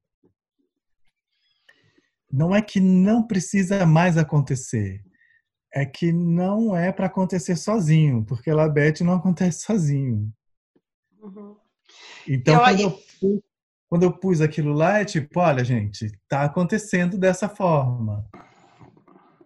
Não 2.30 2.54
é 2.54 2.60
que 2.60 2.80
não 2.80 3.26
precisa 3.26 3.86
mais 3.86 4.16
acontecer 4.16 5.06
é 5.76 5.84
que 5.84 6.10
não 6.10 6.74
é 6.74 6.90
para 6.90 7.04
acontecer 7.04 7.54
sozinho, 7.54 8.24
porque 8.24 8.50
Labete 8.50 9.04
não 9.04 9.12
acontece 9.12 9.60
sozinho. 9.60 10.32
Uhum. 11.20 11.54
Então, 12.26 12.54
eu, 12.54 12.60
quando, 12.60 12.80
eu, 12.80 13.44
quando 13.90 14.02
eu 14.04 14.12
pus 14.12 14.40
aquilo 14.40 14.72
lá, 14.72 15.00
é 15.00 15.04
tipo, 15.04 15.38
olha, 15.38 15.62
gente, 15.62 16.06
está 16.06 16.44
acontecendo 16.44 17.18
dessa 17.18 17.46
forma. 17.46 18.24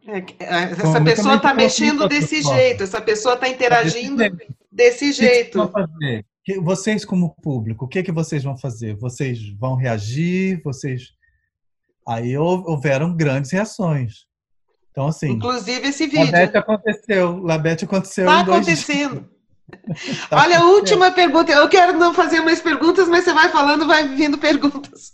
É, 0.06 0.18
é 0.18 0.62
essa 0.70 1.00
pessoa 1.02 1.34
está 1.34 1.52
mexendo 1.52 2.08
desse 2.08 2.44
forma. 2.44 2.58
jeito, 2.58 2.84
essa 2.84 3.00
pessoa 3.00 3.34
está 3.34 3.48
interagindo 3.48 4.22
desse 4.70 5.10
jeito. 5.10 5.68
Vocês, 6.62 7.04
como 7.04 7.34
público, 7.42 7.84
o 7.84 7.88
que, 7.88 8.02
que 8.02 8.12
vocês 8.12 8.42
vão 8.42 8.56
fazer? 8.56 8.96
Vocês 8.96 9.38
vão 9.58 9.76
reagir? 9.76 10.60
Vocês. 10.64 11.12
Aí 12.06 12.36
houveram 12.36 13.16
grandes 13.16 13.50
reações. 13.50 14.26
Então, 14.90 15.06
assim. 15.06 15.32
Inclusive 15.32 15.88
esse 15.88 16.06
vídeo. 16.06 16.24
Labete 16.24 16.56
aconteceu. 16.56 17.36
Labete 17.38 17.84
aconteceu. 17.84 18.24
Está 18.24 18.40
acontecendo. 18.40 19.28
tá 20.28 20.42
Olha, 20.42 20.60
a 20.60 20.64
última 20.64 21.10
pergunta. 21.10 21.52
Eu 21.52 21.68
quero 21.68 21.98
não 21.98 22.12
fazer 22.12 22.40
mais 22.40 22.60
perguntas, 22.60 23.08
mas 23.08 23.24
você 23.24 23.32
vai 23.32 23.50
falando, 23.50 23.86
vai 23.86 24.08
vindo 24.08 24.38
perguntas. 24.38 25.12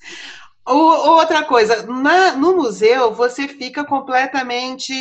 Outra 0.65 1.45
coisa, 1.45 1.87
na, 1.87 2.33
no 2.33 2.57
museu 2.57 3.15
você 3.15 3.47
fica 3.47 3.85
completamente 3.85 4.93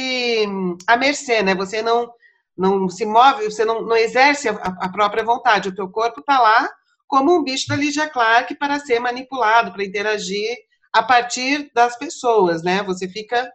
à 0.86 0.96
mercê, 0.96 1.42
né? 1.42 1.56
Você 1.56 1.82
não, 1.82 2.12
não 2.58 2.88
se 2.90 3.06
move, 3.06 3.46
você 3.46 3.66
não, 3.66 3.82
não 3.82 3.96
exerce 3.96 4.50
a, 4.50 4.54
a 4.54 4.90
própria 4.90 5.24
vontade. 5.24 5.70
O 5.70 5.76
teu 5.76 5.90
corpo 5.90 6.22
está 6.22 6.40
lá 6.40 6.70
como 7.08 7.36
um 7.36 7.44
bicho 7.44 7.68
da 7.68 7.76
Lydia 7.76 8.10
Clark 8.10 8.56
para 8.56 8.80
ser 8.80 9.00
manipulado, 9.00 9.72
para 9.72 9.84
interagir 9.84 10.56
a 10.92 11.04
partir 11.04 11.72
das 11.74 11.98
pessoas, 11.98 12.64
né? 12.64 12.82
Você 12.84 13.08
fica 13.08 13.52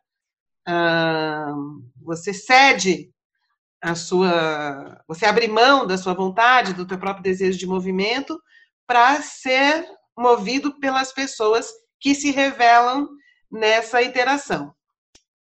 você 2.02 2.32
cede 2.32 3.10
a 3.82 3.94
sua, 3.94 5.02
você 5.08 5.24
abre 5.24 5.48
mão 5.48 5.86
da 5.86 5.96
sua 5.96 6.12
vontade, 6.12 6.74
do 6.74 6.86
teu 6.86 6.98
próprio 6.98 7.22
desejo 7.22 7.58
de 7.58 7.66
movimento 7.66 8.40
para 8.86 9.20
ser 9.22 9.86
movido 10.16 10.78
pelas 10.78 11.12
pessoas 11.12 11.70
que 11.98 12.14
se 12.14 12.30
revelam 12.30 13.08
nessa 13.50 14.02
interação. 14.02 14.74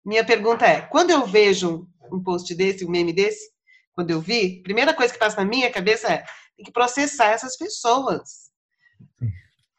Minha 0.05 0.25
pergunta 0.25 0.66
é: 0.66 0.81
quando 0.81 1.11
eu 1.11 1.27
vejo 1.27 1.87
um 2.13 2.23
post 2.23 2.55
desse, 2.55 2.85
um 2.85 2.91
meme 2.91 3.13
desse, 3.13 3.53
quando 3.95 4.11
eu 4.11 4.21
vi, 4.21 4.59
a 4.61 4.63
primeira 4.63 4.93
coisa 4.93 5.13
que 5.13 5.19
passa 5.19 5.37
na 5.37 5.45
minha 5.45 5.71
cabeça 5.71 6.09
é: 6.09 6.25
tem 6.57 6.65
que 6.65 6.73
processar 6.73 7.27
essas 7.27 7.57
pessoas. 7.57 8.51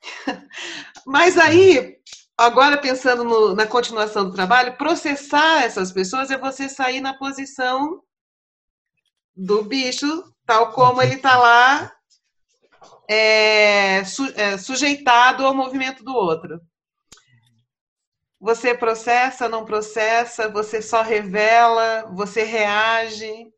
Mas 1.06 1.38
aí, 1.38 1.98
agora 2.38 2.78
pensando 2.78 3.24
no, 3.24 3.56
na 3.56 3.68
continuação 3.68 4.26
do 4.26 4.34
trabalho, 4.34 4.78
processar 4.78 5.64
essas 5.64 5.92
pessoas 5.92 6.32
é 6.32 6.38
você 6.38 6.70
sair 6.70 7.02
na 7.02 7.14
posição 7.14 8.02
do 9.36 9.64
bicho, 9.64 10.34
tal 10.46 10.72
como 10.72 11.02
ele 11.02 11.16
está 11.16 11.38
lá, 11.38 11.92
é, 13.10 14.04
su, 14.06 14.26
é, 14.36 14.58
sujeitado 14.58 15.46
ao 15.46 15.54
movimento 15.54 16.04
do 16.04 16.14
outro. 16.14 16.62
Você 18.46 18.78
processa, 18.78 19.50
não 19.50 19.66
processa, 19.66 20.48
você 20.48 20.80
só 20.80 21.02
revela, 21.02 22.06
você 22.14 22.44
reage 22.44 23.52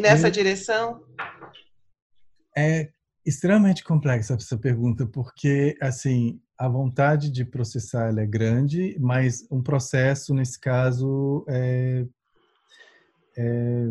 nessa 0.00 0.28
direção? 0.28 1.00
É 2.56 2.90
extremamente 3.24 3.84
complexa 3.84 4.34
essa 4.34 4.58
pergunta, 4.58 5.06
porque, 5.06 5.76
assim, 5.80 6.40
a 6.58 6.68
vontade 6.68 7.30
de 7.30 7.44
processar 7.44 8.12
é 8.18 8.26
grande, 8.26 8.98
mas 8.98 9.46
um 9.48 9.62
processo, 9.62 10.34
nesse 10.34 10.58
caso, 10.58 11.46
é, 11.48 12.04
é, 13.36 13.86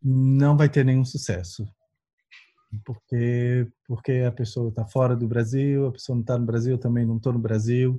não 0.00 0.56
vai 0.56 0.68
ter 0.68 0.84
nenhum 0.84 1.04
sucesso. 1.04 1.66
Porque, 2.84 3.66
porque 3.84 4.22
a 4.24 4.30
pessoa 4.30 4.68
está 4.68 4.86
fora 4.86 5.16
do 5.16 5.26
Brasil, 5.26 5.88
a 5.88 5.92
pessoa 5.92 6.14
não 6.14 6.22
está 6.22 6.38
no 6.38 6.46
Brasil, 6.46 6.74
eu 6.74 6.78
também 6.78 7.04
não 7.04 7.16
estou 7.16 7.32
no 7.32 7.40
Brasil, 7.40 7.98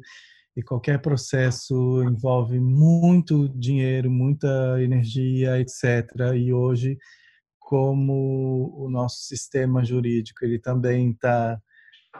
e 0.55 0.61
qualquer 0.61 0.99
processo 1.01 2.03
envolve 2.03 2.59
muito 2.59 3.49
dinheiro, 3.49 4.09
muita 4.09 4.81
energia, 4.81 5.59
etc. 5.59 6.09
E 6.35 6.53
hoje, 6.53 6.97
como 7.59 8.71
o 8.77 8.89
nosso 8.89 9.23
sistema 9.23 9.83
jurídico 9.83 10.45
ele 10.45 10.59
também 10.59 11.11
está 11.11 11.59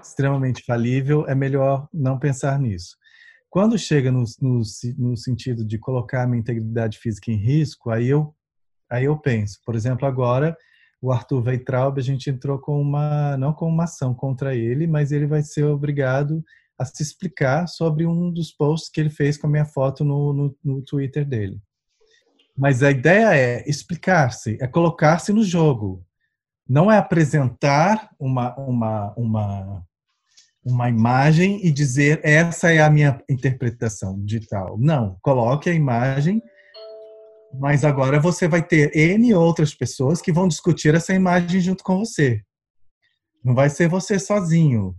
extremamente 0.02 0.64
falível, 0.66 1.28
é 1.28 1.36
melhor 1.36 1.88
não 1.94 2.18
pensar 2.18 2.60
nisso. 2.60 2.98
Quando 3.50 3.78
chega 3.78 4.12
no, 4.12 4.24
no, 4.42 4.62
no 4.98 5.16
sentido 5.16 5.64
de 5.64 5.78
colocar 5.78 6.24
a 6.24 6.28
minha 6.28 6.40
integridade 6.40 6.98
física 6.98 7.32
em 7.32 7.36
risco, 7.36 7.92
aí 7.92 8.08
eu 8.08 8.34
aí 8.90 9.06
eu 9.06 9.18
penso, 9.18 9.60
por 9.66 9.76
exemplo, 9.76 10.08
agora 10.08 10.56
o 11.02 11.12
Arthur 11.12 11.44
Weitraub, 11.46 12.00
a 12.00 12.04
gente 12.04 12.30
entrou 12.30 12.58
com 12.58 12.82
uma 12.82 13.38
não 13.38 13.54
com 13.54 13.68
uma 13.68 13.84
ação 13.84 14.14
contra 14.14 14.56
ele, 14.56 14.88
mas 14.88 15.12
ele 15.12 15.28
vai 15.28 15.44
ser 15.44 15.66
obrigado 15.66 16.44
a 16.78 16.86
se 16.86 17.04
explicar 17.04 17.68
sobre 17.68 18.06
um 18.06 18.32
dos 18.32 18.52
posts 18.52 18.90
que 18.90 19.00
ele 19.00 19.10
fez 19.10 19.38
com 19.38 19.48
a 19.48 19.50
minha 19.50 19.66
foto 19.66 20.04
no, 20.04 20.34
no, 20.34 20.58
no 20.64 20.82
Twitter 20.82 21.26
dele. 21.26 21.62
Mas 22.58 22.84
a 22.84 22.92
ideia 22.92 23.36
é 23.36 23.68
explicar-se, 23.68 24.58
é 24.62 24.68
colocar-se 24.68 25.34
no 25.34 25.44
jogo. 25.44 26.06
Não 26.68 26.92
é 26.92 26.98
apresentar 26.98 28.10
uma, 28.20 28.56
uma, 28.56 29.14
uma, 29.18 29.84
uma 30.64 30.90
imagem 30.90 31.66
e 31.66 31.72
dizer 31.72 32.22
essa 32.24 32.72
é 32.72 32.82
a 32.82 32.90
minha 32.90 33.22
interpretação 33.30 34.24
digital. 34.24 34.78
Não, 34.78 35.18
coloque 35.22 35.70
a 35.70 35.74
imagem, 35.74 36.42
mas 37.60 37.84
agora 37.84 38.20
você 38.20 38.48
vai 38.48 38.64
ter 38.64 38.96
N 38.96 39.34
outras 39.34 39.74
pessoas 39.74 40.22
que 40.22 40.32
vão 40.32 40.48
discutir 40.48 40.96
essa 40.96 41.14
imagem 41.14 41.60
junto 41.60 41.84
com 41.84 41.98
você. 41.98 42.42
Não 43.44 43.54
vai 43.54 43.70
ser 43.70 43.90
você 43.90 44.18
sozinho. 44.18 44.96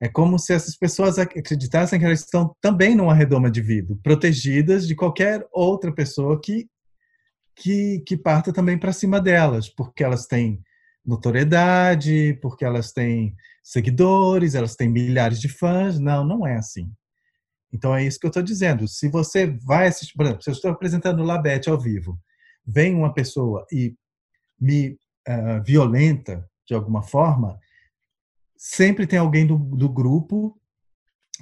É 0.00 0.08
como 0.08 0.38
se 0.38 0.52
essas 0.52 0.76
pessoas 0.76 1.18
acreditassem 1.18 1.98
que 1.98 2.04
elas 2.04 2.20
estão 2.20 2.54
também 2.60 2.94
numa 2.94 3.14
redoma 3.14 3.50
de 3.50 3.62
vidro, 3.62 3.98
protegidas 4.02 4.86
de 4.86 4.94
qualquer 4.94 5.46
outra 5.52 5.92
pessoa 5.92 6.40
que 6.40 6.68
que, 7.56 8.00
que 8.00 8.16
parta 8.16 8.52
também 8.52 8.76
para 8.76 8.92
cima 8.92 9.20
delas, 9.20 9.68
porque 9.68 10.02
elas 10.02 10.26
têm 10.26 10.60
notoriedade, 11.04 12.38
porque 12.40 12.64
elas 12.64 12.92
têm 12.92 13.34
seguidores, 13.62 14.54
elas 14.54 14.74
têm 14.74 14.88
milhares 14.88 15.40
de 15.40 15.48
fãs. 15.48 15.98
Não, 15.98 16.24
não 16.24 16.46
é 16.46 16.56
assim. 16.56 16.90
Então 17.72 17.94
é 17.94 18.04
isso 18.04 18.18
que 18.18 18.26
eu 18.26 18.28
estou 18.28 18.42
dizendo. 18.42 18.86
Se 18.88 19.08
você 19.08 19.46
vai 19.64 19.88
assistir, 19.88 20.14
por 20.14 20.24
exemplo, 20.24 20.42
se 20.42 20.50
eu 20.50 20.54
estou 20.54 20.70
apresentando 20.70 21.20
o 21.20 21.24
Labete 21.24 21.68
ao 21.68 21.80
vivo, 21.80 22.18
vem 22.66 22.94
uma 22.94 23.12
pessoa 23.12 23.66
e 23.70 23.94
me 24.60 24.96
uh, 25.28 25.62
violenta 25.64 26.48
de 26.66 26.74
alguma 26.74 27.02
forma, 27.02 27.58
sempre 28.56 29.06
tem 29.06 29.18
alguém 29.18 29.46
do, 29.46 29.56
do 29.56 29.88
grupo, 29.88 30.58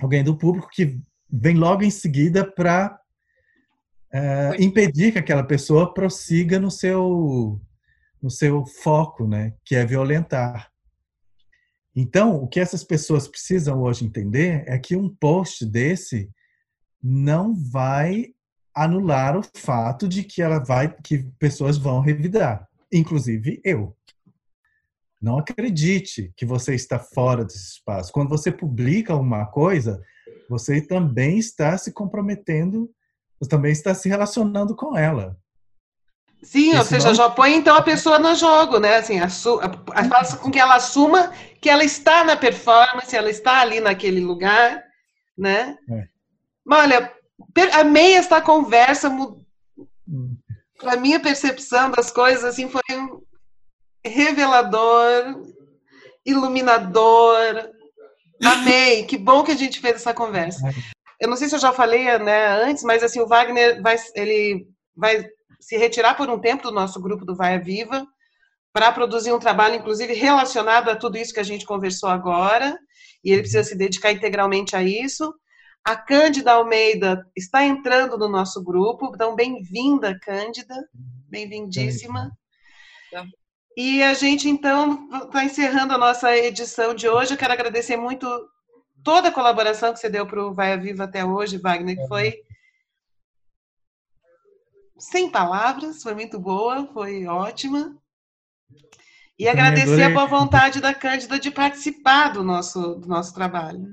alguém 0.00 0.24
do 0.24 0.36
público 0.36 0.68
que 0.70 1.00
vem 1.30 1.56
logo 1.56 1.82
em 1.82 1.90
seguida 1.90 2.44
para 2.44 2.98
uh, 4.12 4.16
é, 4.16 4.56
impedir 4.58 5.12
que 5.12 5.18
aquela 5.18 5.44
pessoa 5.44 5.92
prossiga 5.92 6.58
no 6.58 6.70
seu 6.70 7.60
no 8.20 8.30
seu 8.30 8.64
foco, 8.64 9.26
né, 9.26 9.52
que 9.64 9.74
é 9.74 9.84
violentar. 9.84 10.70
Então, 11.94 12.36
o 12.36 12.46
que 12.46 12.60
essas 12.60 12.84
pessoas 12.84 13.26
precisam 13.26 13.82
hoje 13.82 14.04
entender 14.04 14.62
é 14.66 14.78
que 14.78 14.94
um 14.94 15.08
post 15.08 15.66
desse 15.66 16.30
não 17.02 17.52
vai 17.52 18.28
anular 18.74 19.36
o 19.36 19.42
fato 19.56 20.08
de 20.08 20.22
que 20.22 20.40
ela 20.40 20.58
vai 20.58 20.96
que 21.02 21.24
pessoas 21.38 21.76
vão 21.76 22.00
revidar, 22.00 22.66
inclusive 22.92 23.60
eu. 23.64 23.94
Não 25.22 25.38
acredite 25.38 26.32
que 26.36 26.44
você 26.44 26.74
está 26.74 26.98
fora 26.98 27.44
desse 27.44 27.74
espaço. 27.74 28.12
Quando 28.12 28.28
você 28.28 28.50
publica 28.50 29.14
uma 29.14 29.46
coisa, 29.46 30.02
você 30.50 30.80
também 30.80 31.38
está 31.38 31.78
se 31.78 31.92
comprometendo, 31.92 32.90
você 33.38 33.48
também 33.48 33.70
está 33.70 33.94
se 33.94 34.08
relacionando 34.08 34.74
com 34.74 34.96
ela. 34.96 35.36
Sim, 36.42 36.76
ou 36.76 36.84
seja, 36.84 37.14
já 37.14 37.30
põe 37.30 37.54
então 37.54 37.76
a 37.76 37.82
pessoa 37.82 38.18
no 38.18 38.34
jogo, 38.34 38.80
né? 38.80 38.96
Assim, 38.96 39.20
faça 40.10 40.36
com 40.38 40.50
que 40.50 40.58
ela 40.58 40.74
assuma 40.74 41.32
que 41.60 41.70
ela 41.70 41.84
está 41.84 42.24
na 42.24 42.36
performance, 42.36 43.14
ela 43.14 43.30
está 43.30 43.60
ali 43.60 43.78
naquele 43.78 44.18
lugar, 44.18 44.82
né? 45.38 45.78
É. 45.88 46.08
Mas 46.66 46.80
olha, 46.80 47.12
amei 47.74 48.14
esta 48.14 48.40
conversa, 48.40 49.08
hum. 49.08 50.36
para 50.76 50.96
minha 50.96 51.20
percepção 51.20 51.92
das 51.92 52.10
coisas, 52.10 52.42
assim, 52.42 52.68
foi 52.68 52.82
revelador, 54.04 55.46
iluminador. 56.24 57.70
Amei, 58.42 59.04
que 59.04 59.16
bom 59.16 59.42
que 59.42 59.52
a 59.52 59.56
gente 59.56 59.80
fez 59.80 59.96
essa 59.96 60.14
conversa. 60.14 60.68
Eu 61.20 61.28
não 61.28 61.36
sei 61.36 61.48
se 61.48 61.54
eu 61.54 61.60
já 61.60 61.72
falei 61.72 62.18
né, 62.18 62.48
antes, 62.64 62.82
mas 62.82 63.02
assim 63.02 63.20
o 63.20 63.28
Wagner 63.28 63.80
vai, 63.80 63.96
ele 64.14 64.66
vai 64.96 65.24
se 65.60 65.76
retirar 65.76 66.16
por 66.16 66.28
um 66.28 66.40
tempo 66.40 66.64
do 66.64 66.72
nosso 66.72 67.00
grupo 67.00 67.24
do 67.24 67.36
Vai 67.36 67.58
Viva 67.60 68.04
para 68.72 68.90
produzir 68.90 69.32
um 69.32 69.38
trabalho, 69.38 69.76
inclusive 69.76 70.14
relacionado 70.14 70.88
a 70.88 70.96
tudo 70.96 71.16
isso 71.16 71.32
que 71.32 71.40
a 71.40 71.44
gente 71.44 71.64
conversou 71.64 72.08
agora. 72.08 72.76
E 73.24 73.30
ele 73.30 73.42
precisa 73.42 73.62
se 73.62 73.76
dedicar 73.76 74.10
integralmente 74.10 74.74
a 74.74 74.82
isso. 74.82 75.32
A 75.84 75.96
Cândida 75.96 76.52
Almeida 76.52 77.24
está 77.36 77.64
entrando 77.64 78.16
no 78.16 78.28
nosso 78.28 78.62
grupo, 78.62 79.12
então 79.14 79.36
bem-vinda, 79.36 80.18
Cândida, 80.20 80.74
bem-vindíssima. 81.28 82.30
E 83.76 84.02
a 84.02 84.12
gente, 84.12 84.48
então, 84.48 85.08
está 85.24 85.44
encerrando 85.44 85.94
a 85.94 85.98
nossa 85.98 86.36
edição 86.36 86.94
de 86.94 87.08
hoje. 87.08 87.32
Eu 87.32 87.38
quero 87.38 87.52
agradecer 87.52 87.96
muito 87.96 88.26
toda 89.02 89.28
a 89.28 89.32
colaboração 89.32 89.92
que 89.92 89.98
você 89.98 90.10
deu 90.10 90.26
para 90.26 90.44
o 90.44 90.52
Vai 90.52 90.72
a 90.72 90.76
Viva 90.76 91.04
até 91.04 91.24
hoje, 91.24 91.58
Wagner, 91.58 91.96
que 91.96 92.06
foi 92.06 92.42
sem 94.98 95.30
palavras, 95.30 96.02
foi 96.02 96.14
muito 96.14 96.38
boa, 96.38 96.86
foi 96.92 97.26
ótima. 97.26 97.96
E 99.38 99.48
agradecer 99.48 100.02
a 100.02 100.10
boa 100.10 100.26
vontade 100.26 100.80
da 100.80 100.94
Cândida 100.94 101.38
de 101.38 101.50
participar 101.50 102.28
do 102.28 102.44
nosso, 102.44 102.96
do 102.96 103.08
nosso 103.08 103.34
trabalho. 103.34 103.90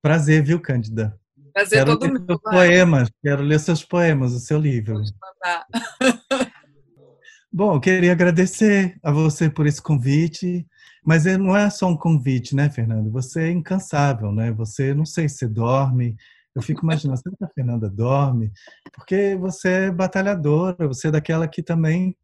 Prazer, 0.00 0.42
viu, 0.42 0.60
Cândida? 0.60 1.18
Prazer 1.52 1.78
quero 1.78 1.98
todo 1.98 2.12
ler 2.12 2.26
Seus 2.26 2.40
poemas, 2.42 3.10
quero 3.22 3.42
ler 3.42 3.58
seus 3.58 3.84
poemas, 3.84 4.32
o 4.32 4.38
seu 4.38 4.58
livro. 4.58 5.02
Bom, 7.56 7.76
eu 7.76 7.80
queria 7.80 8.10
agradecer 8.10 8.98
a 9.00 9.12
você 9.12 9.48
por 9.48 9.64
esse 9.64 9.80
convite, 9.80 10.66
mas 11.06 11.24
não 11.24 11.56
é 11.56 11.70
só 11.70 11.86
um 11.86 11.96
convite, 11.96 12.52
né, 12.52 12.68
Fernando? 12.68 13.12
Você 13.12 13.42
é 13.42 13.50
incansável, 13.52 14.32
né? 14.32 14.50
Você, 14.50 14.92
não 14.92 15.06
sei 15.06 15.28
se 15.28 15.46
dorme, 15.46 16.16
eu 16.52 16.60
fico 16.60 16.82
imaginando, 16.82 17.20
será 17.20 17.36
que 17.36 17.44
a 17.44 17.54
Fernanda 17.54 17.88
dorme? 17.88 18.50
Porque 18.92 19.36
você 19.36 19.68
é 19.68 19.90
batalhadora, 19.92 20.88
você 20.88 21.06
é 21.06 21.10
daquela 21.12 21.46
que 21.46 21.62
também 21.62 22.16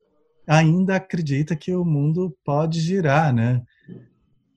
ainda 0.48 0.96
acredita 0.96 1.54
que 1.54 1.72
o 1.72 1.84
mundo 1.84 2.36
pode 2.44 2.80
girar, 2.80 3.32
né? 3.32 3.62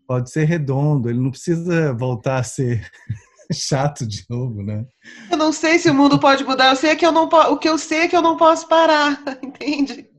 Pode 0.07 0.31
ser 0.31 0.45
redondo, 0.45 1.07
ele 1.07 1.19
não 1.19 1.29
precisa 1.29 1.93
voltar 1.93 2.39
a 2.39 2.43
ser 2.43 2.89
chato 3.53 4.07
de 4.07 4.25
novo, 4.27 4.63
né? 4.63 4.83
Eu 5.29 5.37
não 5.37 5.53
sei 5.53 5.77
se 5.77 5.91
o 5.91 5.93
mundo 5.93 6.19
pode 6.19 6.43
mudar, 6.43 6.71
eu 6.71 6.75
sei 6.75 6.95
que 6.95 7.05
eu 7.05 7.11
não 7.11 7.25
o 7.25 7.57
que 7.59 7.69
eu 7.69 7.77
sei 7.77 7.99
é 7.99 8.07
que 8.07 8.15
eu 8.15 8.23
não 8.23 8.37
posso 8.37 8.67
parar, 8.67 9.21
entende? 9.43 10.11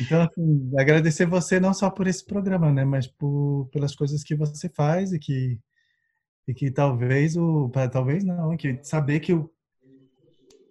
Então, 0.00 0.22
assim, 0.22 0.72
agradecer 0.78 1.26
você 1.26 1.58
não 1.60 1.72
só 1.72 1.90
por 1.90 2.06
esse 2.06 2.24
programa, 2.24 2.72
né, 2.72 2.84
mas 2.84 3.06
por, 3.06 3.68
pelas 3.72 3.94
coisas 3.94 4.22
que 4.22 4.34
você 4.34 4.68
faz 4.68 5.12
e 5.12 5.18
que 5.18 5.58
e 6.46 6.52
que 6.52 6.70
talvez 6.70 7.36
o 7.38 7.70
talvez 7.90 8.22
não, 8.22 8.54
que 8.56 8.78
saber 8.82 9.20
que 9.20 9.32
o 9.32 9.50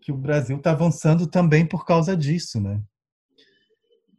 que 0.01 0.11
o 0.11 0.17
Brasil 0.17 0.57
está 0.57 0.71
avançando 0.71 1.25
também 1.25 1.65
por 1.65 1.85
causa 1.85 2.15
disso, 2.15 2.59
né? 2.59 2.81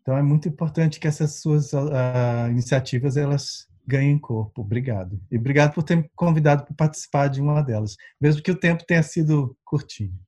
Então 0.00 0.16
é 0.16 0.22
muito 0.22 0.48
importante 0.48 0.98
que 0.98 1.06
essas 1.06 1.40
suas 1.40 1.72
uh, 1.74 2.48
iniciativas 2.50 3.16
elas 3.16 3.68
ganhem 3.86 4.18
corpo. 4.18 4.62
Obrigado. 4.62 5.20
E 5.30 5.36
obrigado 5.36 5.74
por 5.74 5.82
ter 5.82 5.96
me 5.96 6.10
convidado 6.14 6.64
para 6.64 6.74
participar 6.74 7.28
de 7.28 7.40
uma 7.40 7.62
delas, 7.62 7.96
mesmo 8.20 8.42
que 8.42 8.50
o 8.50 8.58
tempo 8.58 8.84
tenha 8.86 9.02
sido 9.02 9.56
curtinho. 9.64 10.18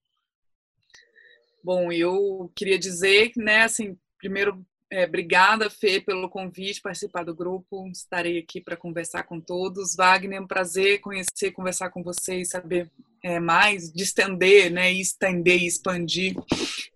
Bom, 1.65 1.91
eu 1.91 2.53
queria 2.55 2.79
dizer, 2.79 3.33
né, 3.37 3.65
assim, 3.65 3.97
primeiro 4.27 4.66
é, 4.91 5.05
obrigada, 5.05 5.70
Fê, 5.70 6.01
pelo 6.01 6.29
convite, 6.29 6.83
participar 6.83 7.24
do 7.24 7.35
grupo. 7.35 7.89
Estarei 7.89 8.39
aqui 8.39 8.61
para 8.61 8.77
conversar 8.77 9.22
com 9.22 9.41
todos. 9.41 9.95
Wagner, 9.95 10.39
é 10.39 10.41
um 10.41 10.47
prazer 10.47 11.01
conhecer, 11.01 11.53
conversar 11.53 11.91
com 11.91 12.03
vocês, 12.03 12.51
saber 12.51 12.91
é, 13.22 13.39
mais, 13.39 13.93
de 13.93 14.03
estender, 14.03 14.70
né, 14.70 14.93
estender 14.93 15.61
e 15.61 15.66
expandir 15.66 16.35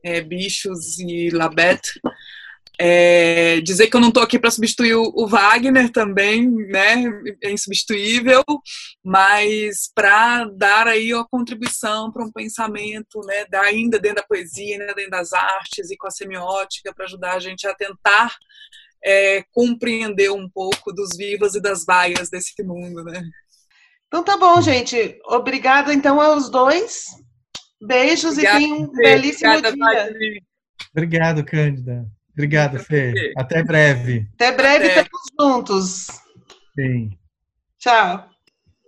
é, 0.02 0.20
bichos 0.20 0.98
e 0.98 1.30
Labet. 1.30 1.80
É, 2.82 3.60
dizer 3.60 3.88
que 3.88 3.96
eu 3.96 4.00
não 4.00 4.08
estou 4.08 4.22
aqui 4.22 4.38
para 4.38 4.50
substituir 4.50 4.94
o, 4.94 5.12
o, 5.14 5.26
Wagner 5.26 5.92
também, 5.92 6.50
né, 6.50 7.04
é 7.42 7.52
insubstituível, 7.52 8.42
mas 9.04 9.90
para 9.94 10.46
dar 10.46 10.88
aí 10.88 11.12
a 11.12 11.22
contribuição 11.30 12.10
para 12.10 12.24
um 12.24 12.32
pensamento, 12.32 13.20
né, 13.26 13.44
ainda 13.64 13.98
dentro 13.98 14.16
da 14.16 14.26
poesia, 14.26 14.78
né, 14.78 14.94
dentro 14.94 15.10
das 15.10 15.34
artes 15.34 15.90
e 15.90 15.96
com 15.98 16.06
a 16.06 16.10
semiótica, 16.10 16.94
para 16.94 17.04
ajudar 17.04 17.34
a 17.34 17.38
gente 17.38 17.66
a 17.66 17.74
tentar 17.74 18.34
é, 19.04 19.44
compreender 19.52 20.30
um 20.30 20.48
pouco 20.48 20.90
dos 20.90 21.14
vivas 21.14 21.54
e 21.54 21.60
das 21.60 21.84
vaias 21.84 22.30
desse 22.30 22.62
mundo, 22.62 23.04
né. 23.04 23.22
Então 24.06 24.24
tá 24.24 24.38
bom, 24.38 24.58
gente. 24.62 25.20
Obrigada 25.26 25.92
então 25.92 26.18
aos 26.18 26.50
dois. 26.50 27.08
Beijos 27.78 28.32
Obrigada, 28.32 28.58
e 28.58 28.62
tenham 28.62 28.78
um 28.78 28.90
belíssimo 28.90 29.50
Obrigada, 29.50 29.76
dia. 29.76 29.84
Wagner. 29.84 30.42
Obrigado, 30.92 31.44
Cândida. 31.44 32.19
Obrigado, 32.32 32.78
Fê. 32.78 33.32
Até 33.36 33.62
breve. 33.62 34.28
Até 34.34 34.52
breve, 34.52 34.86
Até. 34.90 35.00
estamos 35.02 35.20
juntos. 35.38 36.06
Sim. 36.74 37.18
Tchau. 37.78 38.28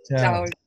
Tchau. 0.05 0.17
Tchau. 0.17 0.62